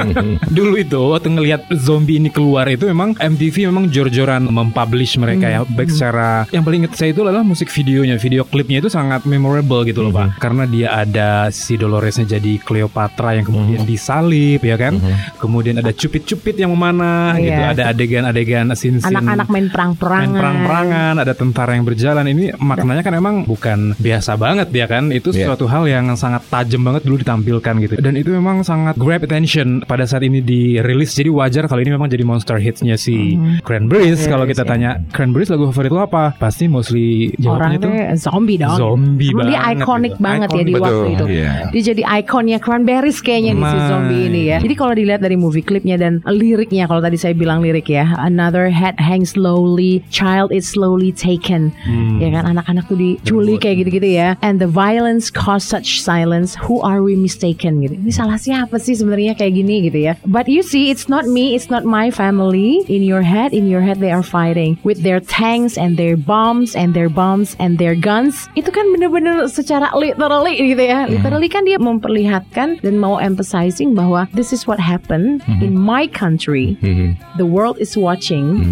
[0.56, 5.60] dulu itu waktu ngelihat zombie ini keluar itu memang MTV memang jor-joran mempublish mereka ya,
[5.64, 9.80] baik secara yang paling inget saya itu adalah musik videonya, video klipnya itu sangat memorable
[9.88, 15.00] gitu loh pak, karena dia ada si Doloresnya jadi Cleopatra yang kemudian disalib ya kan,
[15.40, 17.72] kemudian ada cupit-cupit yang memanah gitu, Iya.
[17.72, 20.26] ada adegan-adegan scene-scene Anak-anak main perang-perangan.
[20.26, 22.26] main perang-perangan, ada tentara yang berjalan.
[22.26, 25.08] Ini maknanya kan emang bukan biasa banget ya kan.
[25.08, 25.50] Itu Iya.
[25.50, 27.94] suatu hal yang sangat tajam banget dulu ditampilkan gitu.
[27.98, 31.12] Dan itu memang sangat grab attention pada saat ini dirilis.
[31.12, 34.20] Jadi wajar kalau ini memang jadi monster hitsnya si Cranberries.
[34.20, 34.70] Yes, kalau kita yes.
[34.70, 36.34] tanya Cranberries lagu favorit lo apa?
[36.34, 38.76] Pasti mostly jawabnya tuh Orangnya zombie dong.
[38.76, 40.22] zombie Emang dia banget iconic gitu.
[40.22, 40.82] banget ya di Iconic.
[40.82, 41.24] waktu Betul, itu.
[41.34, 41.52] iya.
[41.68, 44.58] Dia jadi ikonnya Cranberries kayaknya nih si zombie ini ya.
[44.60, 48.70] Jadi kalau dilihat dari movie klipnya dan liriknya kalau tadi saya bilang lirik ya, another
[48.70, 51.68] head hangs slowly, child is slowly taken.
[51.84, 52.16] Hmm.
[52.16, 54.23] Ya kan anak-anak tuh diculik kayak gitu-gitu ya.
[54.40, 56.56] And the violence caused such silence.
[56.64, 57.96] Who are we mistaken gitu.
[57.98, 60.12] Ini salah siapa sih sebenarnya kayak gini gitu ya.
[60.28, 62.84] But you see it's not me, it's not my family.
[62.86, 66.78] In your head, in your head they are fighting with their tanks and their bombs
[66.78, 68.46] and their bombs and their guns.
[68.54, 71.10] Itu kan bener-bener secara literally gitu ya.
[71.10, 76.78] Literally kan dia memperlihatkan dan mau emphasizing bahwa this is what happened in my country.
[76.80, 77.18] Mhm.
[77.36, 78.62] The world is watching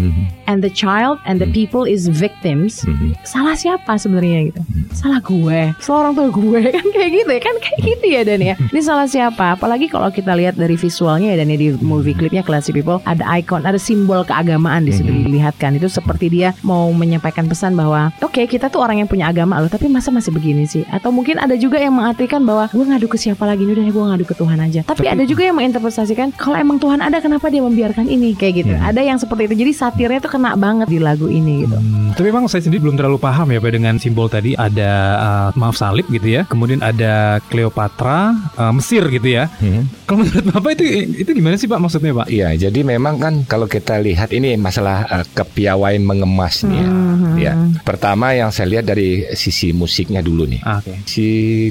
[0.47, 2.79] and the child and the people is victims.
[3.27, 4.61] Salah siapa sebenarnya gitu?
[4.95, 5.42] Salah gue.
[5.83, 8.55] Salah orang tua gue kan kayak gitu ya kan kayak gitu ya Dan ya.
[8.59, 9.59] Ini salah siapa?
[9.59, 13.23] Apalagi kalau kita lihat dari visualnya ya dan ya di movie klipnya Classy People ada
[13.35, 15.75] icon, ada simbol keagamaan di situ dilihatkan.
[15.75, 19.67] Itu seperti dia mau menyampaikan pesan bahwa oke kita tuh orang yang punya agama loh,
[19.67, 20.87] tapi masa masih begini sih?
[20.87, 24.25] Atau mungkin ada juga yang mengartikan bahwa gue ngadu ke siapa lagi udah gue ngadu
[24.27, 24.81] ke Tuhan aja.
[24.85, 28.73] Tapi, ada juga yang menginterpretasikan kalau emang Tuhan ada kenapa dia membiarkan ini kayak gitu.
[28.77, 29.55] Ada yang seperti itu.
[29.65, 31.77] Jadi satirnya tuh kena banget di lagu ini gitu.
[31.77, 35.32] Hmm, tapi memang saya sendiri belum terlalu paham ya Pak dengan simbol tadi ada uh,
[35.57, 39.47] maaf salib gitu ya, kemudian ada Cleopatra, uh, Mesir gitu ya.
[39.61, 39.83] Mhm.
[40.03, 40.83] Kalau menurut Bapak itu
[41.23, 42.27] itu gimana sih Pak maksudnya Pak?
[42.27, 46.89] Iya, jadi memang kan kalau kita lihat ini masalah eh, kepiawaian mengemas nih ya.
[46.89, 47.33] Mhm.
[47.39, 47.53] Ya.
[47.87, 50.61] Pertama yang saya lihat dari sisi musiknya dulu nih.
[50.67, 50.99] Ah, Oke.
[51.07, 51.27] Si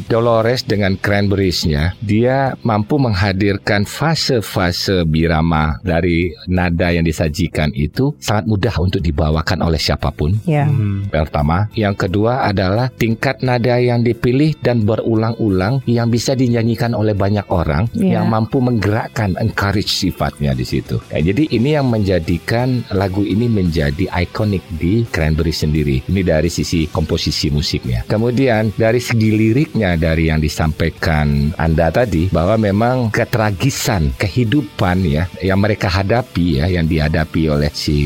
[0.09, 8.75] Dolores dengan Cranberries-nya, dia mampu menghadirkan fase-fase birama dari nada yang disajikan itu sangat mudah
[8.81, 10.33] untuk dibawakan oleh siapa pun.
[10.49, 10.65] Ya.
[10.65, 11.07] Hmm.
[11.13, 17.45] Pertama, yang kedua adalah tingkat nada yang dipilih dan berulang-ulang yang bisa dinyanyikan oleh banyak
[17.51, 18.19] orang Ya.
[18.21, 21.03] yang mampu menggerakkan encourage sifatnya di situ.
[21.13, 25.97] Ya, jadi ini yang menjadikan lagu ini menjadi ikonik di Cranberry sendiri.
[26.07, 28.07] Ini dari sisi komposisi musiknya.
[28.07, 35.59] Kemudian dari segi liriknya dari yang disampaikan Anda tadi bahwa memang ketragisan kehidupan ya yang
[35.59, 37.97] mereka hadapi ya yang dihadapi oleh si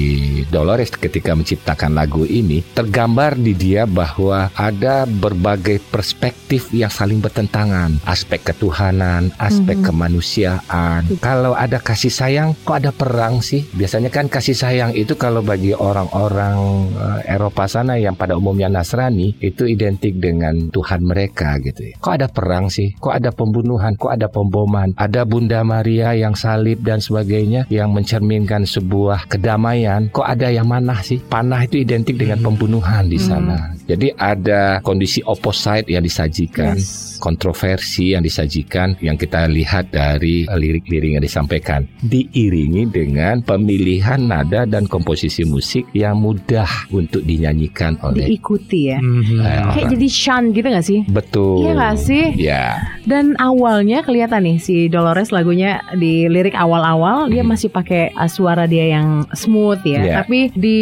[0.48, 7.98] Dolores ketika menciptakan lagu ini tergambar di dia bahwa ada berbagai perspektif yang saling bertentangan.
[8.06, 11.06] Aspek ketuhanan aspek kemanusiaan.
[11.18, 13.64] Kalau ada kasih sayang kok ada perang sih?
[13.74, 16.56] Biasanya kan kasih sayang itu kalau bagi orang-orang
[16.94, 21.94] eh, Eropa sana yang pada umumnya Nasrani itu identik dengan Tuhan mereka gitu ya.
[21.98, 22.94] kok ada perang sih?
[22.98, 23.94] Kok ada pembunuhan?
[23.96, 24.92] Kok ada pemboman?
[24.96, 30.08] Ada Bunda Maria yang salib dan sebagainya yang mencerminkan sebuah kedamaian.
[30.10, 31.20] Kok ada yang manah sih?
[31.22, 37.16] Panah itu identik dengan pembunuhan di sana jadi ada kondisi opposite yang disajikan Yes.
[37.16, 44.84] kontroversi yang disajikan yang kita lihat dari lirik-lirik yang disampaikan diiringi dengan pemilihan nada dan
[44.84, 48.98] komposisi musik yang mudah untuk dinyanyikan oleh Diikuti ya.
[48.98, 49.38] Mhm.
[49.40, 51.00] Eh, Kayak jadi Sean gitu gak sih?
[51.08, 52.24] betul Iya gak sih?
[52.36, 52.64] ya
[53.06, 58.66] Dan awalnya kelihatan nih si Dolores lagunya di lirik awal-awal dia masih pakai uh, suara
[58.66, 60.00] dia yang smooth ya.
[60.02, 60.14] Iya.
[60.20, 60.78] Tapi di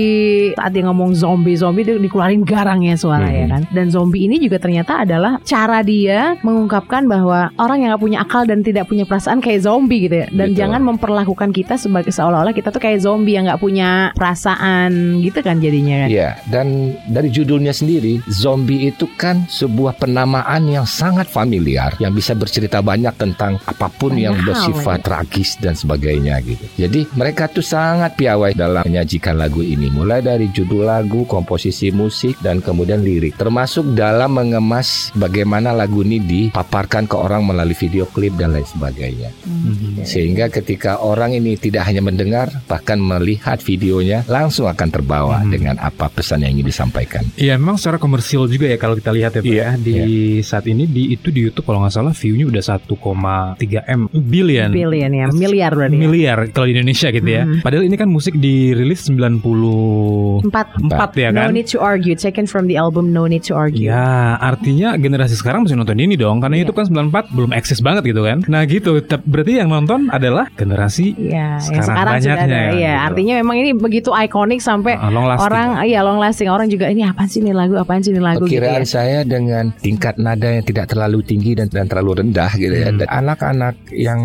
[0.57, 3.51] saat dia ngomong zombie-zombie dia dikeluarin garangnya suara ya Mhm.
[3.51, 3.63] kan.
[3.73, 8.43] Dan zombie ini juga ternyata adalah cara dia mengungkapkan bahwa orang yang gak punya akal
[8.45, 10.29] dan tidak punya perasaan kayak zombie gitu ya.
[10.31, 10.59] Dan Betul.
[10.61, 15.59] jangan memperlakukan kita sebagai seolah-olah kita tuh kayak zombie yang gak punya perasaan gitu kan
[15.59, 16.09] jadinya kan.
[16.13, 16.67] Iya, dan
[17.09, 23.15] dari judulnya sendiri, zombie itu kan sebuah penamaan yang sangat familiar, yang bisa bercerita banyak
[23.17, 26.65] tentang apa pun Banyak yang bersifat tragis dan sebagainya gitu.
[26.77, 32.37] Jadi mereka tuh sangat piawai dalam menyajikan lagu ini, mulai dari judul lagu, komposisi musik,
[32.45, 38.35] dan kemudian lirik, termasuk dalam mengemas bagaimana lagu ini dipaparkan ke orang melalui video klip
[38.35, 39.33] dan lain sebagainya.
[39.43, 40.05] Mhm.
[40.05, 45.51] Sehingga ketika orang ini tidak hanya mendengar, bahkan melihat videonya, langsung akan terbawa Hmm.
[45.51, 47.25] dengan apa pesan yang ingin disampaikan.
[47.35, 49.97] Iya memang secara komersil juga ya kalau kita lihat ya Pak Iya, ya di
[50.41, 54.69] saat ini di itu di YouTube kalau nggak salah view-nya udah 1,3 m billion.
[54.69, 55.95] Billion ya, miliar berarti.
[55.95, 56.01] ya.
[56.01, 57.43] miliar kalau di Indonesia gitu ya.
[57.45, 57.63] Mhm.
[57.63, 61.11] Padahal ini kan musik dirilis 94 Empat.
[61.15, 61.47] ya kan.
[61.47, 63.87] No Need to Argue, taken from the album No Need to Argue.
[63.87, 64.05] Ya,
[64.37, 66.65] artinya generasi sekarang masih nonton ini dong Karena Iya.
[66.65, 71.15] itu kan 94 belum eksis banget gitu kan Nah gitu, berarti yang nonton adalah generasi
[71.15, 72.57] Iya, yang Sekarang sekarang sudah banyaknya ada.
[72.57, 73.07] ya, Iya, gitu.
[73.07, 76.87] artinya memang ini begitu ikonik sampai uh, long lasting orang iya long lasting orang juga
[76.87, 78.89] ini apaan sih ini lagu apaan sih ini lagu gitu Perkiraan ya.
[78.89, 82.89] saya dengan tingkat nada yang tidak terlalu tinggi dan, dan terlalu rendah gitu ya.
[82.89, 82.99] Hmm.
[82.99, 84.21] Dan anak-anak yang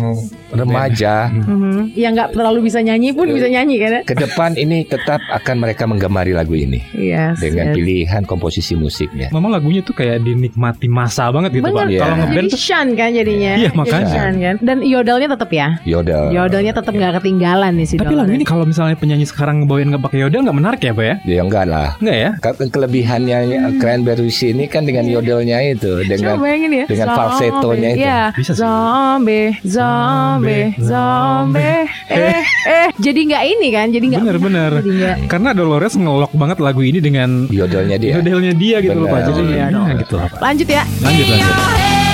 [0.50, 1.94] remaja Mhm.
[1.94, 4.00] Yang nggak terlalu bisa nyanyi pun bisa nyanyi kan ya?
[4.02, 7.74] ke depan ini tetap akan mereka menggemari lagu ini Yes, dengan yes.
[7.74, 9.28] pilihan komposisi musiknya.
[9.28, 12.00] Memang lagunya tuh kayak dinikmati masa banget gitu Bener, Pak Iya.
[12.00, 13.52] Kalau ngeband tuh Shan kan jadinya.
[13.54, 14.08] Iya, makanya.
[14.08, 14.54] Shan kan.
[14.58, 15.68] Dan yodalnya tetap ya.
[15.84, 16.32] Yodel.
[16.32, 20.00] Yodalnya tetap nggak ketinggalan nih si Tapi lagu ini kalau misalnya penyanyi sekarang ngebawain nggak
[20.00, 21.14] pakai yodel nggak menarik ya Pak ya?
[21.28, 21.88] Ya enggak lah.
[22.00, 22.30] Enggak ya?
[22.40, 23.38] Ke- Kelebihannya
[23.76, 26.84] Cranberries ini kan dengan yodelnya itu, dengan Coba bayangin ya.
[26.86, 27.18] dengan Zombie.
[27.20, 28.00] falsettonya itu.
[28.00, 28.20] Iya.
[28.32, 28.60] Bisa sih.
[28.62, 31.82] Zombie, zombie, zombie.
[32.08, 32.88] Eh, eh.
[32.96, 33.86] Jadi nggak ini kan?
[33.90, 34.20] Jadi nggak.
[34.22, 35.16] Bener-bener Jadi nggak.
[35.26, 38.14] Karena Dolores ngelok banget lagu ini dengan Yodelnya dia.
[38.30, 39.20] Yodelnya dia gitu loh Pak.
[39.26, 40.16] Jadi Iya, ya gitu.
[40.18, 40.82] Lanjut ya.
[41.02, 42.09] Lanjut lanjut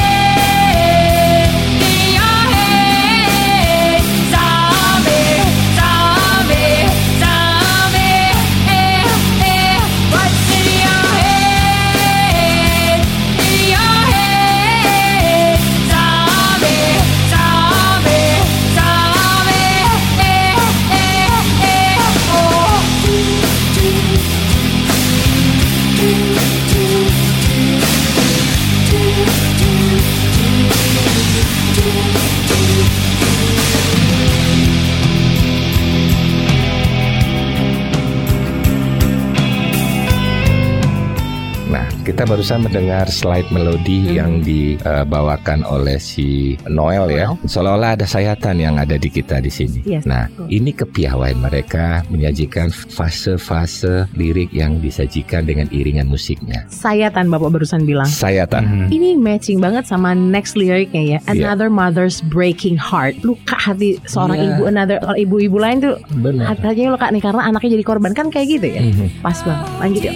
[42.06, 44.14] kita barusan mendengar slide melodi Hmm.
[44.14, 47.34] yang dibawakan oleh si Noel ya.
[47.42, 49.82] Seolah-olah ada sayatan yang ada di kita di sini.
[49.82, 56.62] Yes, Nah, ini kepiawaian mereka menyajikan fase-fase lirik yang disajikan dengan iringan musiknya.
[56.70, 58.06] Sayatan Bapak barusan bilang.
[58.06, 58.62] Sayatan.
[58.62, 58.86] Mhm.
[58.88, 61.18] Ini matching banget sama next liriknya ya.
[61.26, 63.18] Another mother's breaking heart.
[63.20, 64.46] Luka hati seorang Iya.
[64.54, 66.54] ibu, another ibu-ibu lain tuh Benar.
[66.54, 68.82] hatinya luka nih karena anaknya jadi korban kan kayak gitu ya.
[68.84, 69.06] Mhm.
[69.18, 69.66] Pas banget.
[69.82, 70.14] Lanjut yuk.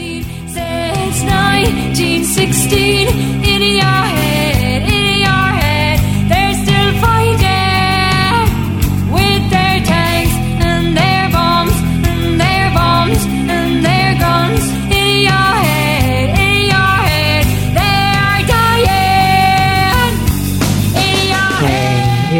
[1.10, 3.08] Since 1916,
[3.42, 4.99] in your head, in your head,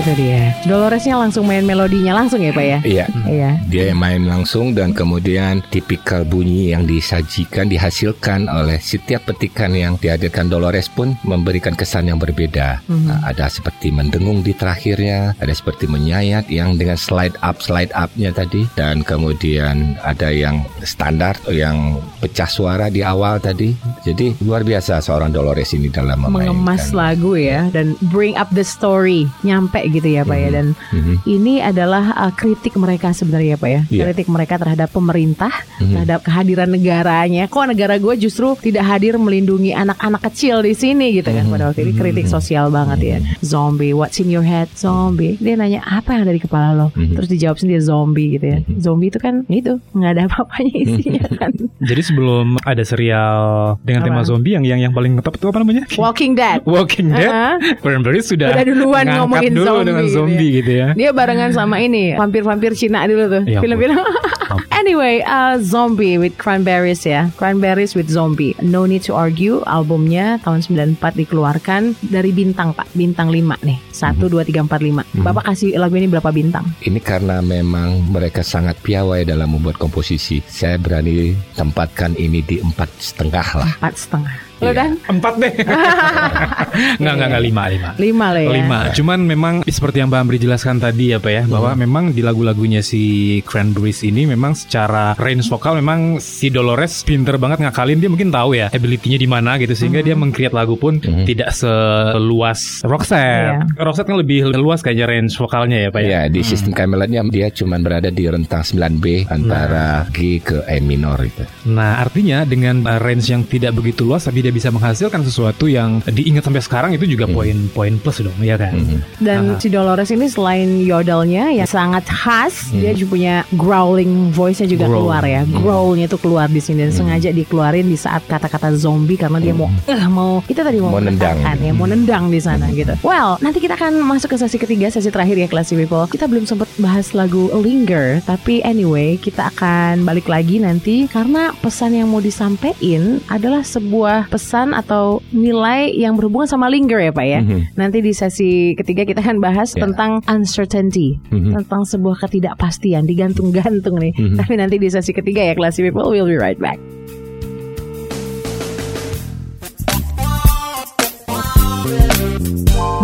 [0.01, 0.57] itu dia.
[0.65, 2.79] Doloresnya langsung main melodinya langsung ya Pak ya?
[2.81, 3.07] Iya.
[3.29, 3.51] Iya.
[3.69, 10.01] Dia yang main langsung dan kemudian tipikal bunyi yang disajikan dihasilkan oleh setiap petikan yang
[10.01, 12.81] dihadirkan Dolores pun memberikan kesan yang berbeda.
[12.89, 13.07] Mhm.
[13.13, 18.33] Nah, ada seperti mendengung di terakhirnya, ada seperti menyayat yang dengan slide up slide upnya
[18.33, 23.77] tadi dan kemudian ada yang standar yang pecah suara di awal tadi.
[24.01, 26.57] Jadi luar biasa seorang Dolores ini dalam memainkan.
[26.57, 30.49] mengemas lagu ya dan bring up the story nyampe gitu ya pak ya.
[30.53, 31.15] Dan Mhm.
[31.25, 33.81] ini adalah uh, kritik mereka sebenarnya pak ya.
[33.87, 34.03] Iya.
[34.07, 35.93] kritik mereka terhadap pemerintah Mhm.
[35.93, 37.45] terhadap kehadiran negaranya.
[37.47, 41.47] Kok negara gue justru tidak hadir melindungi anak-anak kecil di sini gitu kan?
[41.47, 43.19] Pada waktu itu kritik sosial banget ya.
[43.41, 44.71] Zombie what's in your head?
[44.73, 45.35] Zombie.
[45.37, 46.87] Dia nanya apa yang ada di kepala lo?
[46.93, 47.13] Mhm.
[47.13, 48.59] terus dijawab sendiri zombie gitu ya.
[48.79, 51.51] Zombie itu kan itu nggak ada apa-apanya isinya kan.
[51.91, 53.39] Jadi sebelum ada serial
[53.81, 54.29] dengan tema Apa?
[54.29, 55.85] zombie yang yang yang paling ngetop itu apa namanya?
[55.97, 56.61] Walking Dead.
[56.63, 57.31] Walking Dead.
[57.31, 57.57] Uh-huh.
[57.81, 59.67] Cranberries sudah Udah duluan ngomongin dulu.
[59.67, 60.89] zombie dengan gitu zombie gitu ya.
[60.95, 63.99] Dia barengan sama ini vampir-vampir Cina dulu tuh Ya film-film.
[64.81, 67.31] anyway, uh, Zombie with Cranberries ya.
[67.37, 68.57] Cranberries with Zombie.
[68.63, 72.91] No Need to Argue albumnya tahun 94 dikeluarkan dari bintang Pak.
[72.97, 73.79] Bintang 5 nih.
[73.93, 75.25] 1 2 3 4 5.
[75.27, 76.67] Bapak kasih lagu ini berapa bintang?
[76.83, 80.43] Ini karena memang mereka sangat piawai dalam membuat komposisi.
[80.47, 83.69] Saya berani tempatkan ini di empat setengah lah.
[83.79, 84.50] Empat setengah.
[84.61, 84.77] Lo Iya.
[84.77, 85.53] dan Empat deh.
[87.01, 87.89] Enggak, enggak, enggak, lima, lima.
[87.99, 88.51] lima lah ya.
[88.55, 88.79] Lima.
[88.95, 92.79] Cuman memang seperti yang Mbak Amri jelaskan tadi ya Pak ya, bahwa memang di lagu-lagunya
[92.81, 93.03] si
[93.43, 98.55] Cranberries ini memang secara range vokal memang si Dolores pinter banget ngakalin dia mungkin tahu
[98.55, 103.75] ya ability-nya di mana gitu sehingga dia mengcreate lagu pun tidak seluas Roxette.
[103.77, 106.09] Roxette kan lebih luas kayaknya range vokalnya ya Pak ya.
[106.09, 111.19] Ya, di sistem Camelotnya dia cuma berada di rentang 9B antara G ke E minor
[111.23, 111.43] itu.
[111.67, 115.71] Nah, artinya dengan uh, range yang tidak begitu luas tapi dia tidak bisa menghasilkan sesuatu
[115.71, 118.75] yang diingat sampai sekarang itu juga poin-poin plus dong ya kan.
[118.75, 118.99] Mhm.
[119.23, 119.61] Dan Aha.
[119.63, 125.07] si Dolores ini selain yodelnya yang sangat khas, dia juga punya growling voice-nya juga Growl.
[125.07, 125.47] keluar ya.
[125.47, 129.71] Growlnya itu keluar di sini dan sengaja dikeluarin di saat kata-kata zombie karena dia mau
[129.87, 131.39] eh mau itu tadi mau Mau nendang.
[131.63, 132.99] ya mau nendang di sana gitu.
[133.07, 136.11] Well, nanti kita akan masuk ke sesi ketiga, sesi terakhir ya Classy People.
[136.11, 141.95] Kita belum sempat bahas lagu Linger, tapi anyway kita akan balik lagi nanti karena pesan
[141.95, 147.41] yang mau disampaikan adalah sebuah pesan atau nilai yang berhubungan sama Linger ya Pak ya.
[147.45, 147.61] Mhm.
[147.77, 149.85] Nanti di sesi ketiga kita akan bahas Ya.
[149.87, 151.61] tentang uncertainty, Mhm.
[151.61, 154.13] tentang sebuah ketidakpastian, digantung-gantung nih.
[154.17, 154.37] Mhm.
[154.41, 156.81] Tapi nanti di sesi ketiga ya Classy People, we'll be right back.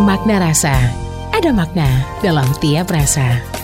[0.06, 0.74] Makna rasa,
[1.34, 1.88] ada makna
[2.22, 3.55] dalam tiap rasa.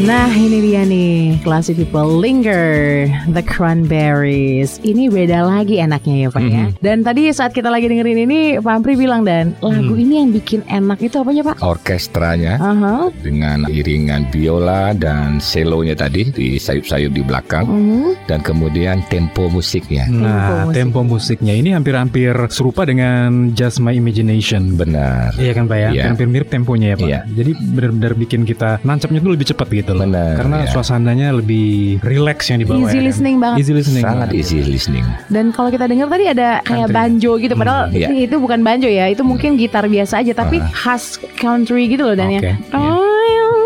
[0.00, 6.40] Nah ini dia nih Classy People Linger The Cranberries Ini beda lagi enaknya ya Pak
[6.42, 10.32] ya Dan tadi saat kita lagi dengerin ini Pak Ampri bilang dan Lagu ini yang
[10.32, 11.60] bikin enak itu apanya Pak?
[11.60, 13.12] Orkestranya Aha.
[13.20, 18.24] dengan iringan biola dan selonya tadi di sayup-sayup di belakang Mhm.
[18.24, 20.08] dan kemudian tempo musiknya.
[20.08, 20.80] Nah, musik.
[20.80, 24.74] tempo musiknya ini hampir-hampir serupa dengan Just My Imagination.
[24.74, 25.36] Benar.
[25.36, 25.88] Iya kan Pak ya?
[25.92, 26.04] Iya.
[26.08, 27.08] Hampir mirip temponya ya Pak.
[27.08, 27.20] Iya.
[27.28, 30.02] Jadi benar-benar bikin kita nancapnya tuh lebih cepat gitu loh.
[30.02, 30.70] Benar, Karena iya.
[30.70, 31.68] suasananya lebih
[32.00, 32.78] relax yang dibawa.
[32.80, 33.06] Easy ya kan?
[33.06, 34.02] listening banget Easy listening.
[34.02, 34.40] Sangat banget.
[34.40, 35.04] easy listening.
[35.26, 36.94] Dan kalau kita dengar tadi ada kayak Country.
[36.94, 38.08] banjo gitu Padahal Hmm, iya.
[38.22, 42.28] itu bukan banjo ya Itu mungkin gitar biasa aja Tapi khas country gitu loh Dan
[42.28, 42.54] Oke, yang iya.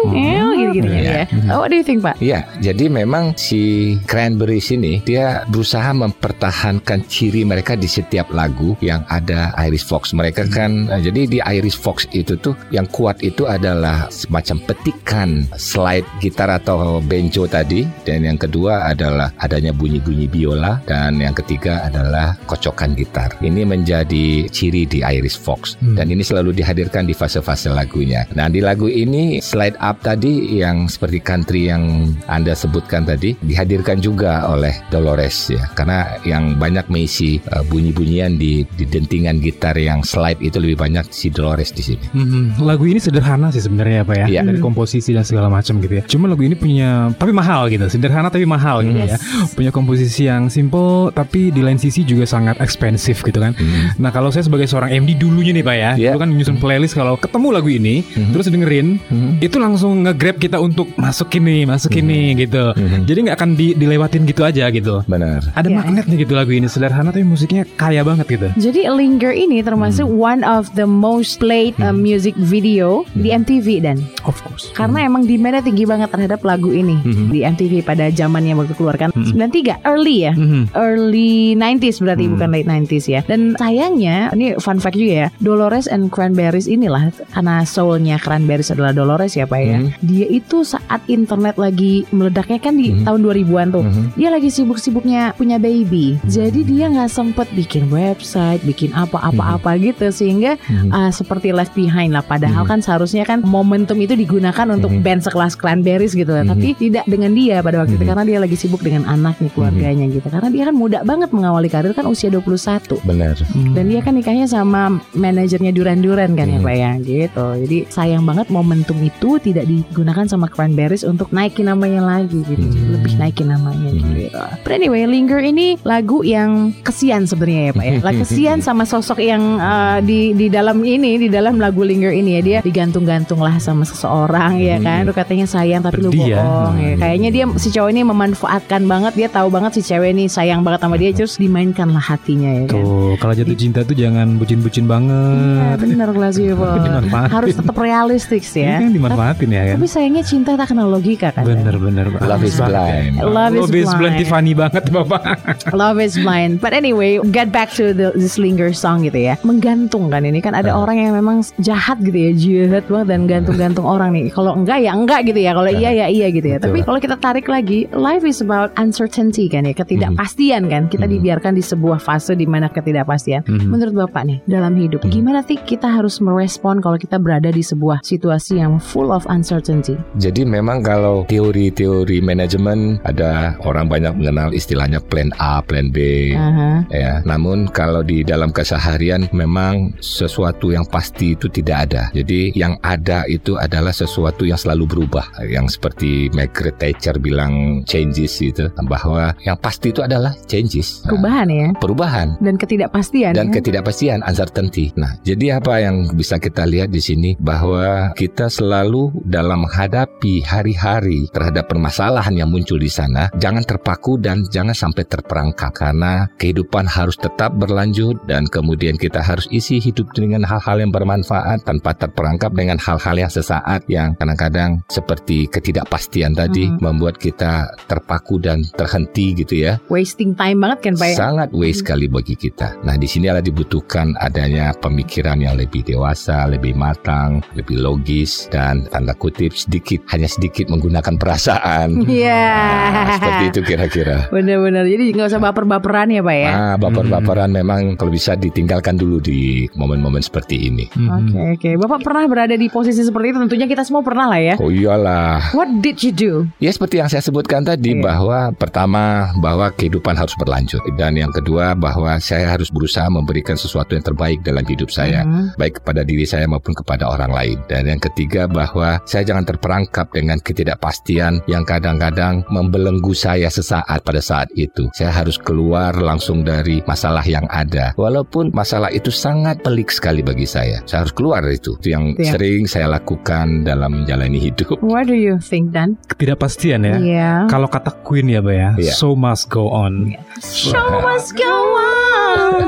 [0.06, 1.24] Oh, gitu-gitu Iya.
[1.28, 2.18] ya Oh, What do you think Pak?
[2.18, 9.04] Iya, jadi memang si Cranberries ini dia berusaha mempertahankan ciri mereka di setiap lagu yang
[9.06, 10.10] ada Irish Fox.
[10.10, 15.28] Mereka kan eh, jadi di Irish Fox itu tuh yang kuat itu adalah semacam petikan
[15.54, 21.84] slide gitar atau banjo tadi dan yang kedua adalah adanya bunyi-bunyi biola dan yang ketiga
[21.84, 23.36] adalah kocokan gitar.
[23.38, 25.94] Ini menjadi ciri di Irish Fox Hmm.
[25.94, 28.24] dan ini selalu dihadirkan di fase-fase lagunya.
[28.32, 33.98] Nah, di lagu ini slide up tadi yang seperti country yang Anda sebutkan tadi dihadirkan
[33.98, 35.66] juga oleh Dolores ya.
[35.72, 41.04] Karena yang banyak mengisi uh, bunyi-bunyian di, di dentingan gitar yang slide itu lebih banyak
[41.10, 42.04] si Dolores di sini.
[42.10, 42.62] Mhm.
[42.62, 44.40] Lagu ini sederhana sih sebenarnya ya Pak ya Iya.
[44.44, 48.30] Dari komposisi dan segala macam gitu ya Cuma lagu ini punya Tapi mahal gitu Sederhana
[48.30, 49.18] tapi mahal gitu ya
[49.52, 53.92] Punya komposisi yang simple Tapi di lain sisi juga sangat expensive gitu kan Hmm.
[54.02, 56.10] Nah kalau saya sebagai seorang MD dulunya nih Pak ya Iya.
[56.16, 58.00] Dulu kan nyusun playlist Kalau ketemu lagu ini
[58.32, 59.30] Terus dengerin Mhm.
[59.40, 62.72] Itu langsung nge-grab kita untuk Masukin nih Masukin nih gitu.
[62.72, 63.04] Mhm.
[63.04, 65.04] Jadi nggak akan di- dilewatin gitu aja gitu.
[65.04, 65.44] Benar.
[65.52, 65.76] Ada Iya.
[65.76, 68.48] magnetnya gitu lagu ini Sederhana tapi musiknya kaya banget gitu.
[68.56, 73.98] Jadi Linger ini termasuk one of the most played uh, music video di MTV dan.
[74.22, 74.70] Of course.
[74.72, 77.28] Karena emang demandnya tinggi banget terhadap lagu ini Mhm.
[77.28, 80.32] di MTV pada zamannya waktu keluar kan 93 early ya?
[80.32, 80.72] Mhm.
[80.74, 82.32] early 90s berarti Hmm.
[82.32, 83.20] bukan late 90s ya.
[83.22, 88.92] Dan sayangnya ini fun fact juga ya Dolores and Cranberries inilah karena soulnya Cranberries adalah
[88.92, 89.90] Dolores ya pak ya Hmm.
[90.00, 93.04] dia itu saat internet lagi meledaknya kan di Hmm.
[93.04, 94.04] tahun 2000-an tuh Mhm.
[94.14, 100.56] dia lagi sibuk-sibuknya punya baby jadi dia nggak sempet bikin website bikin apa-apa-apa gitu sehingga
[100.60, 100.90] Mhm.
[100.90, 102.68] uh, seperti left behind lah padahal Mhm.
[102.68, 105.00] kan seharusnya kan momentum itu digunakan untuk Mhm.
[105.00, 106.48] band sekelas Cranberries gitu Mhm.
[106.48, 108.10] tapi tidak dengan dia pada waktu itu Mhm.
[108.10, 111.92] karena dia lagi sibuk dengan anaknya keluarganya gitu karena dia kan muda banget mengawali karir
[111.92, 113.38] kan usia 21 Benar.
[113.72, 116.64] dan dia kan nikahnya sama manajernya Duran Duran kan ya Mhm.
[116.64, 122.02] Pak ya gitu jadi sayang banget momentum itu tidak digunakan sama Cranberries untuk naikin namanya
[122.02, 122.90] lagi gitu Mhm.
[122.90, 124.02] lebih naikin namanya Mhm.
[124.10, 124.26] gitu
[124.66, 129.20] but anyway Linger ini lagu yang kesian sebenarnya ya Pak ya lah kesian sama sosok
[129.20, 133.54] yang uh, di di dalam ini di dalam lagu Linger ini ya dia digantung-gantung lah
[133.58, 136.40] sama seseorang ya kan lu katanya sayang tapi lu ya.
[136.40, 136.94] bohong ya.
[136.98, 140.80] kayaknya dia si cowok ini memanfaatkan banget dia tahu banget si cewek ini sayang banget
[140.80, 144.84] sama dia terus dimainkan lah hatinya ya kan Tuh, kalau jatuh cinta tuh jangan bucin-bucin
[144.84, 145.76] Iya banget.
[145.80, 147.30] bener kelas Dimanfaatin.
[147.30, 149.74] Harus tetap realistik Ini ya kan dimanfaatin ya kan.
[149.80, 151.44] Tapi sayangnya cinta tak kenal logika kan?
[151.44, 152.08] Bener-bener.
[152.22, 153.20] Love is blind.
[153.20, 153.98] Love is blind.
[153.98, 154.16] blind.
[154.20, 155.22] Tiffany banget Bapak.
[155.80, 156.60] Love is blind.
[156.62, 159.34] But anyway Get back to the, this linger song gitu ya.
[159.42, 160.38] Menggantung kan ini.
[160.44, 162.30] Kan ada orang yang memang jahat gitu ya.
[162.34, 164.30] Jahat banget dan gantung-gantung orang nih.
[164.30, 165.52] Kalau enggak ya enggak gitu ya.
[165.56, 166.58] Kalau iya ya iya gitu ya.
[166.60, 169.74] Tapi kalau kita tarik lagi Life is about uncertainty kan ya.
[169.74, 170.86] Ketidakpastian kan.
[170.86, 173.46] Kita dibiarkan di sebuah fase di mana ketidakpastian.
[173.48, 173.66] Mhm.
[173.68, 178.02] Menurut Bapak nih Dalam hidup Gimana sih kita harus merespon Kalau kita berada di sebuah
[178.04, 185.02] situasi yang full of uncertainty Jadi memang kalau teori-teori manajemen ada orang banyak mengenal istilahnya
[185.02, 186.30] plan A, plan B.
[186.32, 186.86] Aha.
[186.88, 192.02] Ya, namun kalau di dalam keseharian memang sesuatu yang pasti itu tidak ada.
[192.14, 195.26] Jadi yang ada itu adalah sesuatu yang selalu berubah.
[195.44, 201.02] Yang seperti Margaret Thatcher bilang changes itu bahwa yang pasti itu adalah changes.
[201.02, 201.68] Nah, Perubahan ya.
[201.80, 203.32] perubahan Dan ketidakpastian.
[203.34, 203.52] dan ya.
[203.58, 204.94] ketidakpastian uncertainty.
[204.94, 211.26] Nah, jadi apa yang bisa kita lihat di sini bahwa kita selalu dalam menghadapi hari-hari
[211.32, 217.16] terhadap permasalahan yang muncul di sana, jangan terpaku dan jangan sampai terperangkap karena kehidupan harus
[217.16, 222.76] tetap berlanjut dan kemudian kita harus isi hidup dengan hal-hal yang bermanfaat tanpa terperangkap dengan
[222.76, 226.78] hal-hal yang sesaat yang kadang-kadang seperti ketidakpastian tadi Hmm.
[226.80, 229.80] membuat kita terpaku dan terhenti gitu ya.
[229.88, 231.16] Wasting time banget kan Pak ya.
[231.16, 232.76] Sangat waste sekali bagi kita.
[232.84, 238.84] Nah, di sini adalah dibutuhkan adanya pemikiran yang lebih dewasa, lebih matang, lebih logis dan
[238.92, 242.04] tanda kutip sedikit hanya sedikit menggunakan perasaan.
[242.04, 242.46] Iya.
[242.94, 244.16] Nah, seperti itu kira-kira.
[244.28, 244.84] Bener-bener.
[244.86, 246.50] Jadi nggak usah baper-baperan ya Pak ya.
[246.52, 250.84] Nah, baper-baperan memang kalau bisa ditinggalkan dulu di momen-momen seperti ini.
[250.94, 251.10] Mhm.
[251.34, 251.70] Oke oke.
[251.80, 253.38] Bapak pernah berada di posisi seperti itu?
[253.40, 254.54] Tentunya kita semua pernah lah ya.
[254.58, 255.54] Oh iyalah.
[255.54, 256.32] What did you do?
[256.58, 258.02] Ya seperti yang saya sebutkan tadi Iya.
[258.02, 263.94] bahwa pertama bahwa kehidupan harus berlanjut dan yang kedua bahwa saya harus berusaha memberikan sesuatu
[263.94, 265.52] yang terbaik dalam hidup saya Hmm.
[265.56, 267.58] baik kepada diri saya maupun kepada orang lain.
[267.68, 274.20] Dan yang ketiga bahwa saya jangan terperangkap dengan ketidakpastian yang kadang-kadang membelenggu saya sesaat pada
[274.20, 274.88] saat itu.
[274.96, 277.92] Saya harus keluar langsung dari masalah yang ada.
[277.94, 280.80] Walaupun masalah itu sangat pelik sekali bagi saya.
[280.88, 281.76] Saya harus keluar dari itu.
[281.80, 282.32] Itu yang Iya.
[282.36, 284.80] sering saya lakukan dalam menjalani hidup.
[284.80, 286.00] What do you think Dan?
[286.08, 286.96] Ketidakpastian ya.
[286.98, 287.30] Iya.
[287.48, 288.92] Kalau kata Queen ya, Mbak ya, Iya.
[288.96, 290.16] so must go on.
[290.40, 291.83] Show must go on.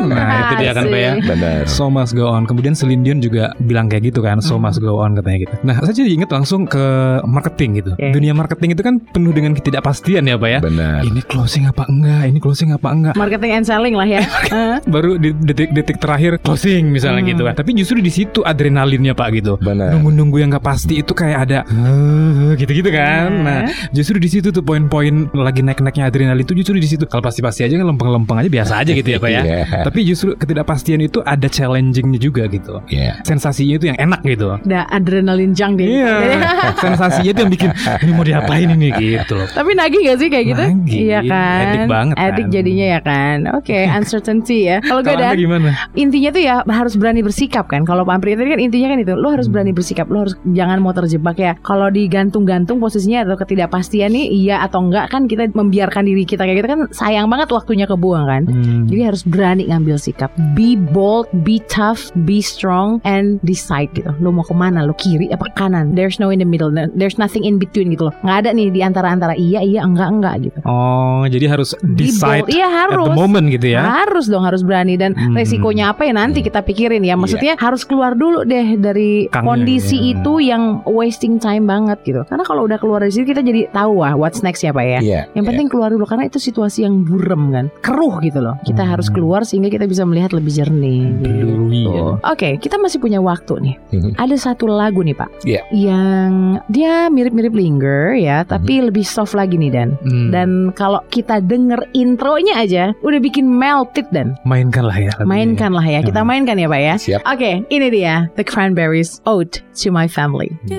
[0.06, 1.12] Nah, itu dia kan, Pak ya.
[1.18, 1.60] Benar.
[1.66, 2.44] So must go on.
[2.44, 4.64] Kemudian Celine Dion juga bilang kayak gitu kan, so Hmm.
[4.64, 5.54] must go on katanya gitu.
[5.62, 6.84] Nah, saya jadi ingat langsung ke
[7.24, 7.90] marketing gitu.
[7.92, 8.12] Oke.
[8.12, 10.58] Dunia marketing itu kan penuh dengan ketidakpastian ya, Pak ya.
[10.60, 11.00] Benar.
[11.02, 12.22] Ini closing apa enggak?
[12.26, 13.14] Ini closing apa enggak?
[13.14, 14.22] Marketing and selling lah ya.
[14.94, 17.30] Baru di detik-detik terakhir closing misalnya Hmm.
[17.32, 17.54] gitu kan.
[17.54, 19.52] Tapi justru di situ adrenalinnya Pak gitu.
[19.58, 19.92] Benar.
[19.92, 23.28] Nunggu-nunggu yang nggak pasti itu kayak ada "Eh," gitu-gitu kan.
[23.32, 23.54] Nah.
[23.56, 27.04] Nah, justru di situ tuh poin-poin lagi naik-naiknya adrenalin itu justru di situ.
[27.08, 29.42] Kalau pasti-pasti aja kan lempeng-lempeng aja biasa aja gitu ya, Pak ya.
[29.56, 29.84] Iya.
[29.86, 32.82] Tapi justru ketidakpastian itu ada challengingnya juga gitu.
[32.90, 33.22] Iya.
[33.24, 34.58] Sensasinya itu yang enak gitu.
[34.60, 35.86] Ada adrenalin jang deh.
[35.86, 36.14] Iya,
[36.84, 37.70] sensasinya itu yang bikin
[38.04, 39.48] ini mau diapain ini gitu loh.
[39.48, 40.64] Tapi nagih gak sih kayak gitu?
[40.66, 41.00] Nagih.
[41.06, 41.62] Iya kan.
[41.64, 42.26] Edik banget kan.
[42.26, 43.36] Edik jadinya ya kan.
[43.56, 44.76] Oke, uncertainty ya.
[44.82, 45.70] Kalau gue ada gimana?
[45.96, 47.86] intinya tuh ya harus berani bersikap kan.
[47.86, 50.78] Kalau Pak Ampri tadi kan intinya kan itu, lo harus berani bersikap, lo harus jangan
[50.82, 51.52] mau terjebak ya.
[51.62, 56.58] Kalau digantung-gantung posisinya atau ketidakpastian nih iya atau enggak kan kita membiarkan diri kita kayak
[56.60, 58.42] gitu kan sayang banget waktunya kebuang kan.
[58.44, 58.84] Hmm.
[58.90, 60.34] Jadi harus berani ngambil sikap.
[60.58, 64.10] Be bold, be tough, be strong, and decide gitu.
[64.18, 64.82] Lo mau ke mana?
[64.82, 65.94] Lo kiri apa kanan?
[65.94, 66.72] There's no in the middle.
[66.72, 68.14] There's nothing in between gitu loh.
[68.24, 70.58] Nggak ada nih di antara-antara iya iya enggak enggak gitu.
[70.66, 72.50] Oh, jadi harus Be decide bold.
[72.50, 73.06] Iya at harus.
[73.06, 73.80] the moment gitu ya.
[74.02, 75.36] Harus dong harus berani dan Hmm.
[75.36, 77.14] resikonya apa ya nanti kita pikirin ya.
[77.14, 80.16] Maksudnya harus keluar dulu deh dari Kangnya, kondisi iya.
[80.16, 82.24] itu yang wasting time banget gitu.
[82.24, 84.98] Karena kalau udah keluar dari situ kita jadi tahu ah what's next ya Pak ya.
[85.04, 85.20] Iya.
[85.34, 88.56] Yang penting keluar dulu karena itu situasi yang burem kan, keruh gitu loh.
[88.62, 88.92] Kita Hmm.
[88.92, 91.10] harus keluar sehingga kita bisa melihat lebih jernih.
[91.18, 91.90] Gitu.
[91.90, 92.16] ya.
[92.24, 93.74] Oke, kita masih punya waktu nih.
[93.92, 94.10] Mhm.
[94.16, 95.62] Ada satu lagu nih Pak, Iya.
[95.72, 96.32] yang
[96.68, 99.88] dia mirip-mirip Linger ya, tapi lebih soft lagi nih Dan.
[100.00, 100.30] Hmm.
[100.30, 104.38] Dan kalau kita denger intronya aja, udah bikin melted Dan.
[104.44, 105.10] mainkan lah ya.
[105.16, 105.28] lagunya.
[105.28, 106.28] Mainkan lah ya, kita Hmm.
[106.28, 106.94] mainkan ya Pak ya.
[107.26, 110.52] Oke, ini dia The Cranberries Ode to My Family.
[110.68, 110.78] Ya,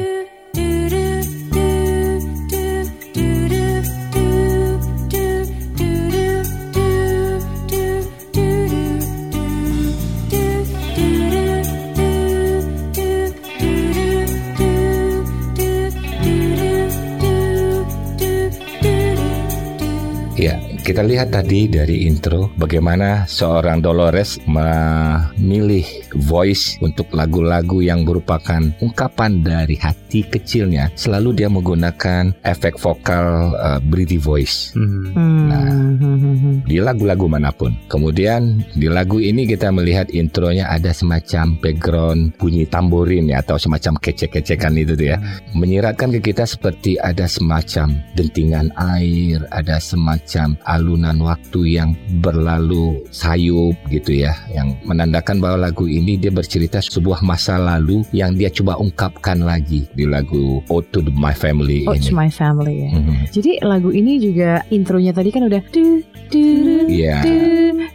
[20.87, 25.83] kita lihat tadi dari intro bagaimana seorang Dolores memilih
[26.15, 30.87] voice untuk lagu-lagu yang merupakan ungkapan dari hati kecilnya.
[30.95, 35.11] Selalu dia menggunakan efek vokal uh, breathy voice Hmm.
[35.11, 35.67] Hmm, Nah.
[35.67, 36.55] hmm, hmm, hmm.
[36.63, 37.75] di lagu-lagu mana pun.
[37.91, 43.99] Kemudian di lagu ini kita melihat intronya ada semacam background bunyi tamborin ya atau semacam
[43.99, 45.17] kecek-kecekan itu tuh ya.
[45.51, 53.73] Menyiratkan ke kita seperti ada semacam dentingan air, ada semacam alunan waktu yang berlalu sayup
[53.89, 58.77] gitu ya, yang menandakan bahwa lagu ini dia bercerita sebuah masa lalu yang dia coba
[58.77, 62.05] ungkapkan lagi di lagu Ode to My Family Ode ini.
[62.05, 62.89] to My Family ya.
[62.93, 63.15] Mhm.
[63.31, 65.99] Jadi lagu ini juga intronya tadi kan udah du,
[66.29, 66.41] du,
[66.85, 67.17] du, Iya.
[67.19, 67.35] du,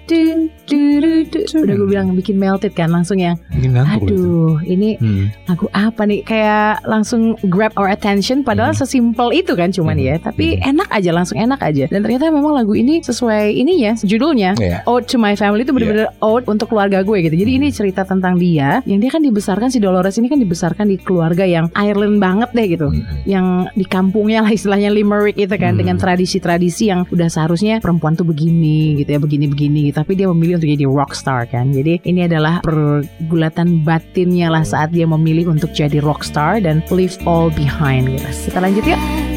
[0.08, 0.20] du,
[0.66, 0.80] du,
[1.24, 1.56] du, du.
[1.58, 3.70] udah gue bilang bikin melted kan langsung yang itu.
[3.70, 5.30] aduh ini Hmm.
[5.46, 10.58] lagu apa nih kayak langsung grab our attention padahal sesimpel itu kan cuman ya tapi
[10.58, 14.56] enak aja langsung enak aja dan ternyata memang lagu ini sesuai ininya judulnya.
[14.58, 14.84] Iya.
[14.88, 17.36] Ode to my family itu bener-bener ode untuk keluarga gue gitu.
[17.36, 20.96] Jadi ini cerita tentang dia yang dia kan dibesarkan si Dolores ini kan dibesarkan di
[21.00, 22.88] keluarga yang Ireland banget deh gitu.
[23.28, 28.26] Yang di kampungnya lah istilahnya Limerick itu kan dengan tradisi-tradisi yang udah seharusnya perempuan tuh
[28.26, 30.00] begini gitu ya begini-begini gitu.
[30.02, 31.70] tapi dia memilih untuk jadi rockstar kan.
[31.70, 37.48] Jadi ini adalah pergulatan batinnya lah saat dia memilih untuk jadi rockstar dan leave all
[37.52, 38.52] behind gitu.
[38.52, 39.31] kita lanjut yuk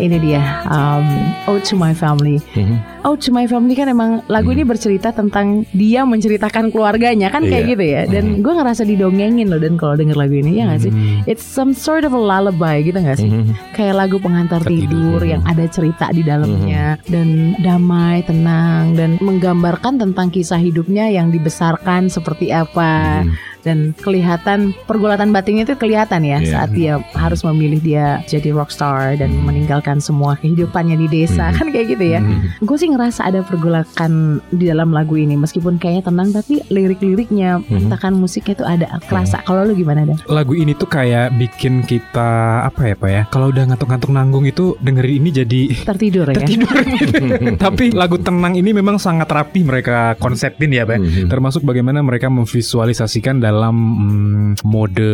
[0.00, 1.04] Nah ini dia um,
[1.44, 2.80] Ode to My Family Mhm.
[3.00, 7.64] Ode to My Family kan emang lagu ini bercerita tentang dia menceritakan keluarganya kan kayak
[7.64, 7.70] Iya.
[7.72, 8.02] gitu ya.
[8.04, 10.92] Dan gue ngerasa didongengin loh dan kalau denger lagu ini ya gak sih?
[11.24, 13.32] It's some sort of a lullaby gitu gak sih?
[13.72, 20.28] Kayak lagu pengantar tidur yang ada cerita di dalamnya Dan damai, tenang Dan menggambarkan tentang
[20.28, 23.24] kisah hidupnya yang dibesarkan seperti apa.
[23.60, 26.48] Dan kelihatan pergulatan batinnya itu kelihatan ya Iya.
[26.50, 31.92] saat dia harus memilih dia jadi rockstar dan meninggalkan semua kehidupannya di desa kan kayak
[31.92, 32.20] gitu ya.
[32.60, 38.18] Gue sih ngerasa ada pergolakan di dalam lagu ini meskipun kayaknya tenang tapi lirik-liriknya pentakan
[38.18, 39.42] musiknya tuh ada kerasa.
[39.46, 40.18] Kalau lu gimana dan?
[40.26, 43.22] Lagu ini tuh kayak bikin kita apa ya pak ya?
[43.30, 46.34] Kalau udah ngantuk-ngantuk nanggung itu dengerin ini jadi Tertidur ya.
[46.42, 46.74] tertidur.
[47.64, 50.98] Tapi lagu tenang ini memang sangat rapi mereka konsepin ya pak.
[50.98, 51.28] Mhm.
[51.28, 55.10] Termasuk bagaimana mereka memvisualisasikan dalam mm, mode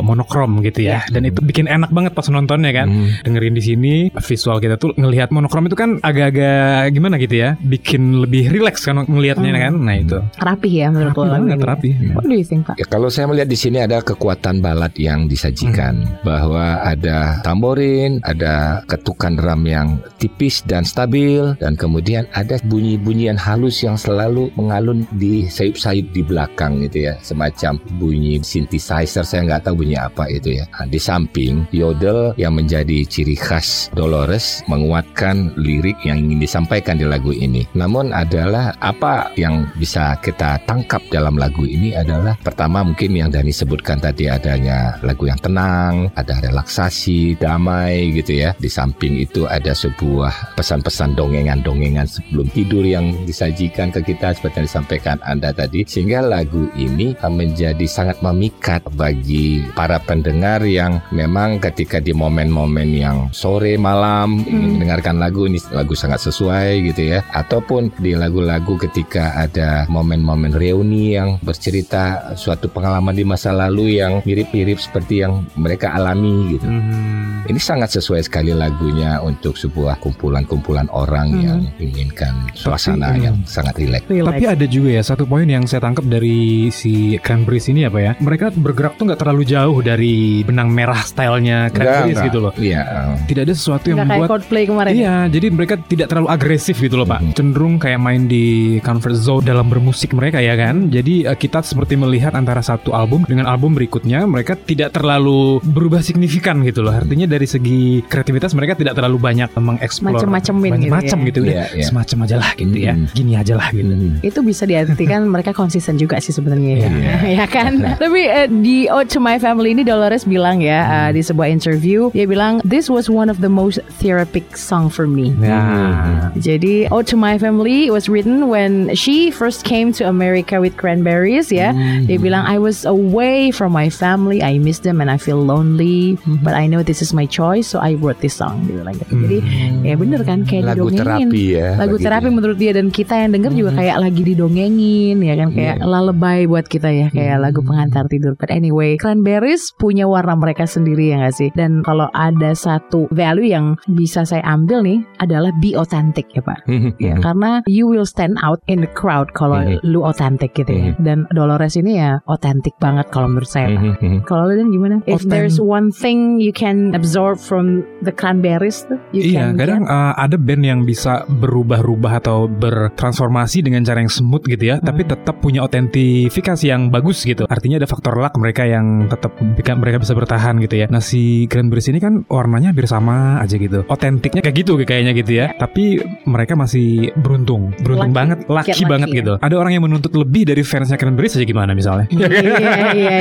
[0.00, 1.02] monokrom gitu ya.
[1.10, 2.88] Dan itu bikin enak banget pas nontonnya kan.
[2.88, 3.26] Mhm.
[3.26, 7.58] Dengerin di sini visual kita tuh ngelihat monokrom itu kan agak-agak gimana gitu ya.
[7.58, 9.60] Bikin lebih rileks kan ngelihatnya Hmm.
[9.60, 9.72] kan.
[9.82, 10.18] Nah itu.
[10.38, 11.64] Rapi ya menurut Rapi lo banget, ini.
[11.66, 11.90] rapi.
[12.14, 12.78] What do you think Pak?
[12.78, 18.84] Ya, kalau saya melihat di sini ada kekuatan balad yang disajikan bahwa ada tamborin, ada
[18.86, 25.44] ketukan drum yang tipis dan stabil dan kemudian ada bunyi-bunyian halus yang selalu mengalun di
[25.44, 30.64] sayup-sayup di belakang gitu ya, semacam bunyi synthesizer saya nggak tahu bunyi apa itu ya.
[30.70, 37.08] Nah, di samping yodel yang menjadi ciri khas Dolores menguatkan lirik yang ingin disampaikan di
[37.08, 37.64] lagu ini.
[37.72, 43.50] Namun adalah apa yang bisa kita tangkap dalam lagu ini adalah pertama mungkin yang Dani
[43.50, 48.52] sebutkan tadi adanya lagu yang tenang, ada relaksasi, damai gitu ya.
[48.60, 54.66] Di samping itu ada sebuah pesan-pesan dongengan-dongengan sebelum tidur yang disajikan ke kita seperti yang
[54.68, 62.02] disampaikan Anda tadi sehingga lagu ini menjadi sangat memikat bagi para pendengar yang memang ketika
[62.02, 67.94] di momen-momen yang sore malam ingin mendengarkan lagu ini lagu sangat sesuai gitu ya ataupun
[68.00, 74.80] di lagu-lagu ketika ada momen-momen reuni yang bercerita suatu pengalaman di masa lalu yang mirip-mirip
[74.80, 76.66] seperti yang mereka alami gitu.
[76.66, 77.44] Hmm.
[77.44, 83.20] Ini sangat sesuai sekali lagunya untuk sebuah kumpulan-kumpulan orang yang inginkan suasana hmm.
[83.20, 84.08] yang sangat rileks.
[84.08, 84.32] Relax.
[84.32, 88.12] Tapi ada juga ya satu poin yang saya tangkap dari si Cranberries ini apa ya?
[88.16, 92.52] Mereka bergerak tuh nggak terlalu jauh dari benang merah stylenya Cranberries gitu loh.
[92.56, 93.12] Iya.
[93.28, 94.90] Tidak ada sesuatu yang Nggak membuat Coldplay kemarin.
[94.92, 94.96] ya?
[94.96, 97.20] Iya, jadi mereka tidak terlalu agresif gitu loh, Pak.
[97.20, 97.32] Mhm.
[97.36, 100.88] Cenderung kayak main di comfort zone dalam bermusik mereka ya kan.
[100.88, 106.00] Jadi eh, kita seperti melihat antara satu album dengan album berikutnya mereka tidak terlalu berubah
[106.00, 106.94] signifikan gitu loh.
[106.94, 111.26] Artinya dari segi kreativitas mereka tidak terlalu banyak mengeksplor Macem-macemin gitu macam ya.
[111.28, 111.50] gitu, ya.
[111.50, 111.84] Iya, iya.
[111.90, 112.94] Semacam aja lah gitu ya.
[112.94, 113.06] Mhm.
[113.12, 113.92] Gini aja lah gitu.
[113.94, 114.22] hmm.
[114.22, 117.14] itu bisa diartikan mereka konsisten juga sih sebenarnya ya, Iya.
[117.42, 117.72] ya kan.
[117.98, 122.08] Tapi eh, di Ode to My Family ini Dolores bilang ya eh, di sebuah interview
[122.14, 125.34] dia bilang this was one of the most therapeutic song for me.
[125.42, 126.30] Ya.
[126.38, 126.53] Jadi
[126.90, 131.74] Ode to My Family was written when she first came to America with Cranberries ya.
[132.04, 136.14] Dia bilang I was away from my family, I miss them and I feel lonely,
[136.44, 138.68] but I know this is my choice so I wrote this song.
[138.68, 139.12] Dia bilang gitu.
[139.18, 139.38] Jadi
[139.82, 141.28] ya bener kan kayak Lagu didongengin.
[141.32, 142.36] terapi ya, Lagu terapi dia.
[142.36, 146.66] menurut dia dan kita yang denger juga kayak lagi didongengin ya kan kayak lullaby buat
[146.68, 148.36] kita ya kayak lagu pengantar tidur.
[148.38, 151.50] But anyway, Cranberries punya warna mereka sendiri ya gak sih?
[151.56, 156.68] Dan kalau ada satu value yang bisa saya ambil nih adalah be authentic ya Pak.
[157.00, 160.92] Ya, karena you will stand out in the crowd kalau lu otentik gitu ya.
[161.00, 163.72] Dan Dolores ini ya otentik banget kalau menurut saya.
[163.72, 163.98] Pak.
[164.28, 164.96] Kalau lu Dan gimana?
[165.04, 169.58] If Oten- there's one thing you can absorb from the cranberries tuh, you Iya, can
[169.58, 169.92] kadang get.
[169.92, 175.04] uh, ada band yang bisa berubah-ubah atau bertransformasi dengan cara yang smooth gitu ya, tapi
[175.04, 177.48] tetap punya otentifikasi yang bagus gitu.
[177.48, 179.32] Artinya ada faktor luck mereka yang tetap
[179.74, 180.86] mereka bisa bertahan gitu ya.
[180.88, 183.84] Nah si Cranberries ini kan warnanya hampir sama aja gitu.
[183.88, 185.52] Otentiknya kayak gitu kayaknya gitu ya.
[185.56, 186.00] Tapi
[186.34, 188.18] mereka masih beruntung, beruntung Lucky.
[188.18, 189.16] banget, lucky banget ya.
[189.22, 189.32] gitu.
[189.38, 192.10] Ada orang yang menuntut lebih dari fansnya Cranberries aja gimana misalnya?
[192.14, 192.54] Iya, iya,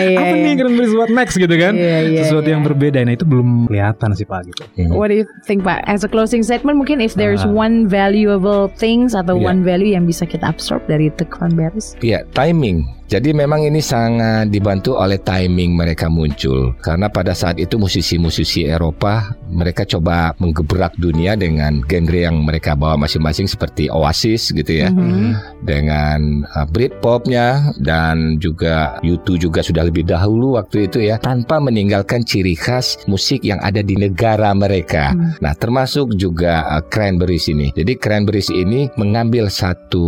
[0.09, 0.17] iya.
[0.17, 0.43] Apa iya.
[0.43, 1.77] nih Cranberries what next gitu kan?
[1.77, 2.55] Iya, iya, Sesuatu iya.
[2.57, 2.97] yang berbeda.
[3.03, 4.61] Nah itu belum kelihatan sih pak gitu.
[4.89, 5.85] What do you think Pak?
[5.85, 7.51] As a closing statement mungkin if there's Ah.
[7.51, 9.45] one valuable things atau Iya.
[9.45, 11.93] one value yang bisa kita absorb dari The Cranberries.
[11.99, 12.87] Iya, timing.
[13.07, 19.35] Jadi memang ini sangat dibantu oleh timing mereka muncul karena pada saat itu musisi-musisi Eropa
[19.51, 24.89] mereka coba menggebrak dunia dengan genre yang mereka bawa masing-masing seperti Oasis gitu ya.
[24.93, 25.55] Mhm.
[25.63, 32.27] dengan uh, Britpopnya dan juga U2 juga sudah lebih dahulu waktu itu ya tanpa meninggalkan
[32.27, 35.15] ciri khas musik yang ada di negara mereka.
[35.15, 35.39] Hmm.
[35.39, 37.71] Nah, termasuk juga uh, Cranberries ini.
[37.71, 40.05] Jadi Cranberries ini mengambil satu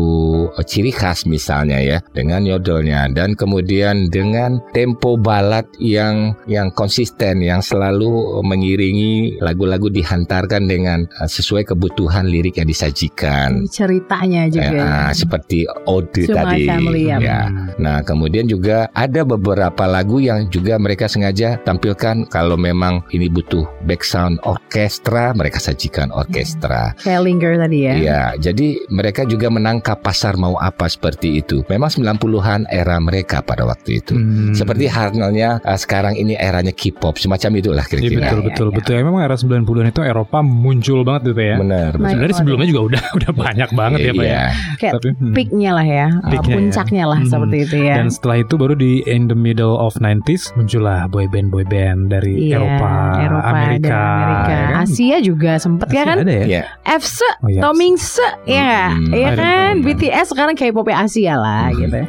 [0.52, 2.44] uh, ciri khas misalnya ya dengan
[2.86, 11.10] yodelnya dan kemudian dengan tempo balad yang yang konsisten yang selalu mengiringi lagu-lagu dihantarkan dengan
[11.18, 13.66] uh, sesuai kebutuhan lirik yang disajikan.
[13.66, 14.70] Ceritanya juga.
[14.70, 16.64] Eh, ah, seperti Ode My tadi.
[16.70, 17.18] Family, ya.
[17.18, 17.42] Ya.
[17.82, 23.66] Nah, kemudian juga ada beberapa lagu yang juga mereka sengaja tampilkan kalau memang ini butuh
[23.90, 26.94] back sound orkestra, mereka sajikan orkestra.
[27.02, 27.94] Kayak Linger tadi ya.
[27.96, 31.64] Iya, jadi mereka juga menangkap pasar mau apa seperti itu.
[31.72, 34.14] Memang 90-an era mereka pada waktu itu.
[34.14, 34.52] Hmm.
[34.52, 38.20] Seperti halnya uh, sekarang ini eranya K-pop, semacam itulah Iya kira-kira.
[38.22, 38.76] betul Iya, betul iya.
[38.76, 38.96] betul.
[39.00, 41.56] Memang era 90-an itu Eropa muncul banget gitu ya.
[41.58, 41.92] Benar.
[41.96, 42.40] Sebenarnya God.
[42.40, 44.28] sebelumnya juga udah udah banyak banget ya Pak ya.
[44.28, 44.44] Iya.
[44.76, 45.34] Kayak Tapi, hmm.
[45.34, 46.56] peaknya lah ya, uh, Peaknya ya.
[46.58, 47.32] puncaknya lah Hmm.
[47.32, 47.96] seperti itu ya.
[47.96, 52.10] Dan setelah itu baru di in the middle of 90s muncullah boy band boy band
[52.10, 54.52] dari Iya, Eropa, Eropa Amerika, dan Amerika.
[54.52, 54.84] ya kan?
[54.84, 56.18] Asia juga sempet ya kan?
[56.20, 56.46] Ada ya?
[56.46, 56.62] Iya.
[56.86, 57.62] EFSE, Oh, iya.
[57.62, 59.38] Tomingse, ya, Hmm, iya ada.
[59.38, 59.74] kan?
[59.76, 59.86] Hmm.
[59.86, 62.00] BTS sekarang K-pop Asia lah gitu.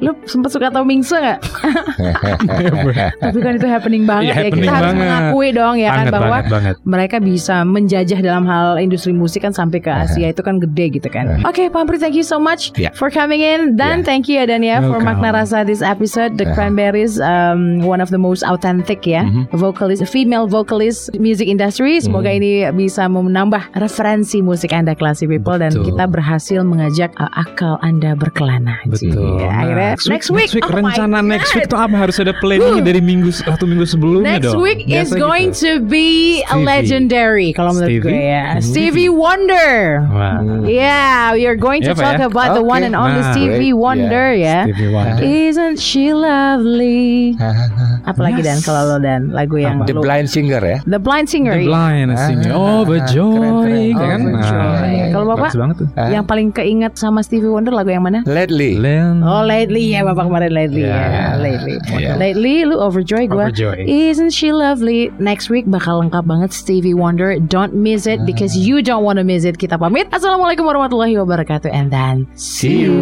[0.00, 1.38] Lu sempet suka Tomingse gak?
[3.20, 4.42] Tapi kan itu happening banget Iya, ya.
[4.44, 5.02] happening Kita harus banget.
[5.02, 6.74] mengakui dong ya kan banget, bahwa banget banget.
[6.84, 11.08] mereka bisa menjajah dalam hal industri musik kan sampai ke Asia itu kan gede gitu
[11.08, 11.42] kan.
[11.44, 12.90] Oke, Pak Ampri, thank you so much Ya.
[12.92, 13.74] for coming in.
[13.74, 14.04] Dan Ya.
[14.04, 16.36] thank you ya Dan ya for makna rasa this episode.
[16.36, 16.46] The.
[16.54, 21.98] Cranberries, um, one of the most authentic ya vocalist, female vocalist music industry.
[21.98, 25.90] Semoga ini bisa menambah referensi musik Anda classy people dan Betul.
[25.90, 28.78] kita berhasil mengajak uh, akal Anda berkelana.
[28.86, 29.18] Betul.
[29.36, 32.82] Ya, Nah, akhirnya next week, oh my rencana next week tuh apa harus ada planningnya
[32.82, 34.60] dari minggu satu minggu sebelumnya Next dong.
[34.60, 35.60] week is Biasa going gitu.
[35.62, 36.08] to be
[36.46, 38.28] a legendary kalau menurut gue Stevie?
[38.28, 38.44] ya.
[38.58, 40.02] Stevie Wonder.
[40.06, 40.38] Wah.
[40.64, 42.26] Yeah, we are going to Ya, Pak, talk ya?
[42.26, 42.70] about the Oke.
[42.70, 43.84] one and only Nah, Stevie great.
[43.84, 44.66] Wonder ya.
[44.66, 45.22] Stevie Wonder.
[45.22, 47.36] Isn't she lovely?
[48.10, 48.66] Apalagi dan Yes.
[48.66, 50.78] kalau lo dan lagu yang The lo- Blind Singer ya.
[50.84, 51.56] The Blind Singer.
[51.56, 52.50] The Blind Singer.
[52.52, 53.32] Oh, Overjoy.
[53.32, 53.90] keren, keren.
[53.94, 54.20] Kayak kan?
[54.20, 54.92] Overjoy.
[54.94, 55.50] Nah, Kalau Bapak?
[55.94, 56.08] Ah.
[56.10, 58.20] Yang paling keinget sama Stevie Wonder lagu yang mana?
[58.24, 58.76] Lately.
[58.76, 59.22] Len.
[59.22, 60.98] Oh lately ya bapak kemarin lately Ya.
[60.98, 62.18] ya lately Ya.
[62.18, 63.86] lately lu overjoy gue Overjoy.
[63.86, 68.82] isn't she lovely next week bakal lengkap banget Stevie Wonder don't miss it because you
[68.82, 72.98] don't want to miss it kita pamit assalamualaikum warahmatullahi wabarakatuh and then see you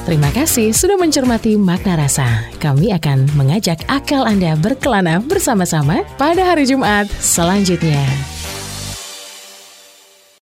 [0.00, 2.26] Terima kasih sudah mencermati makna rasa.
[2.58, 8.00] Kami akan mengajak akal Anda berkelana bersama-sama pada hari Jumat selanjutnya.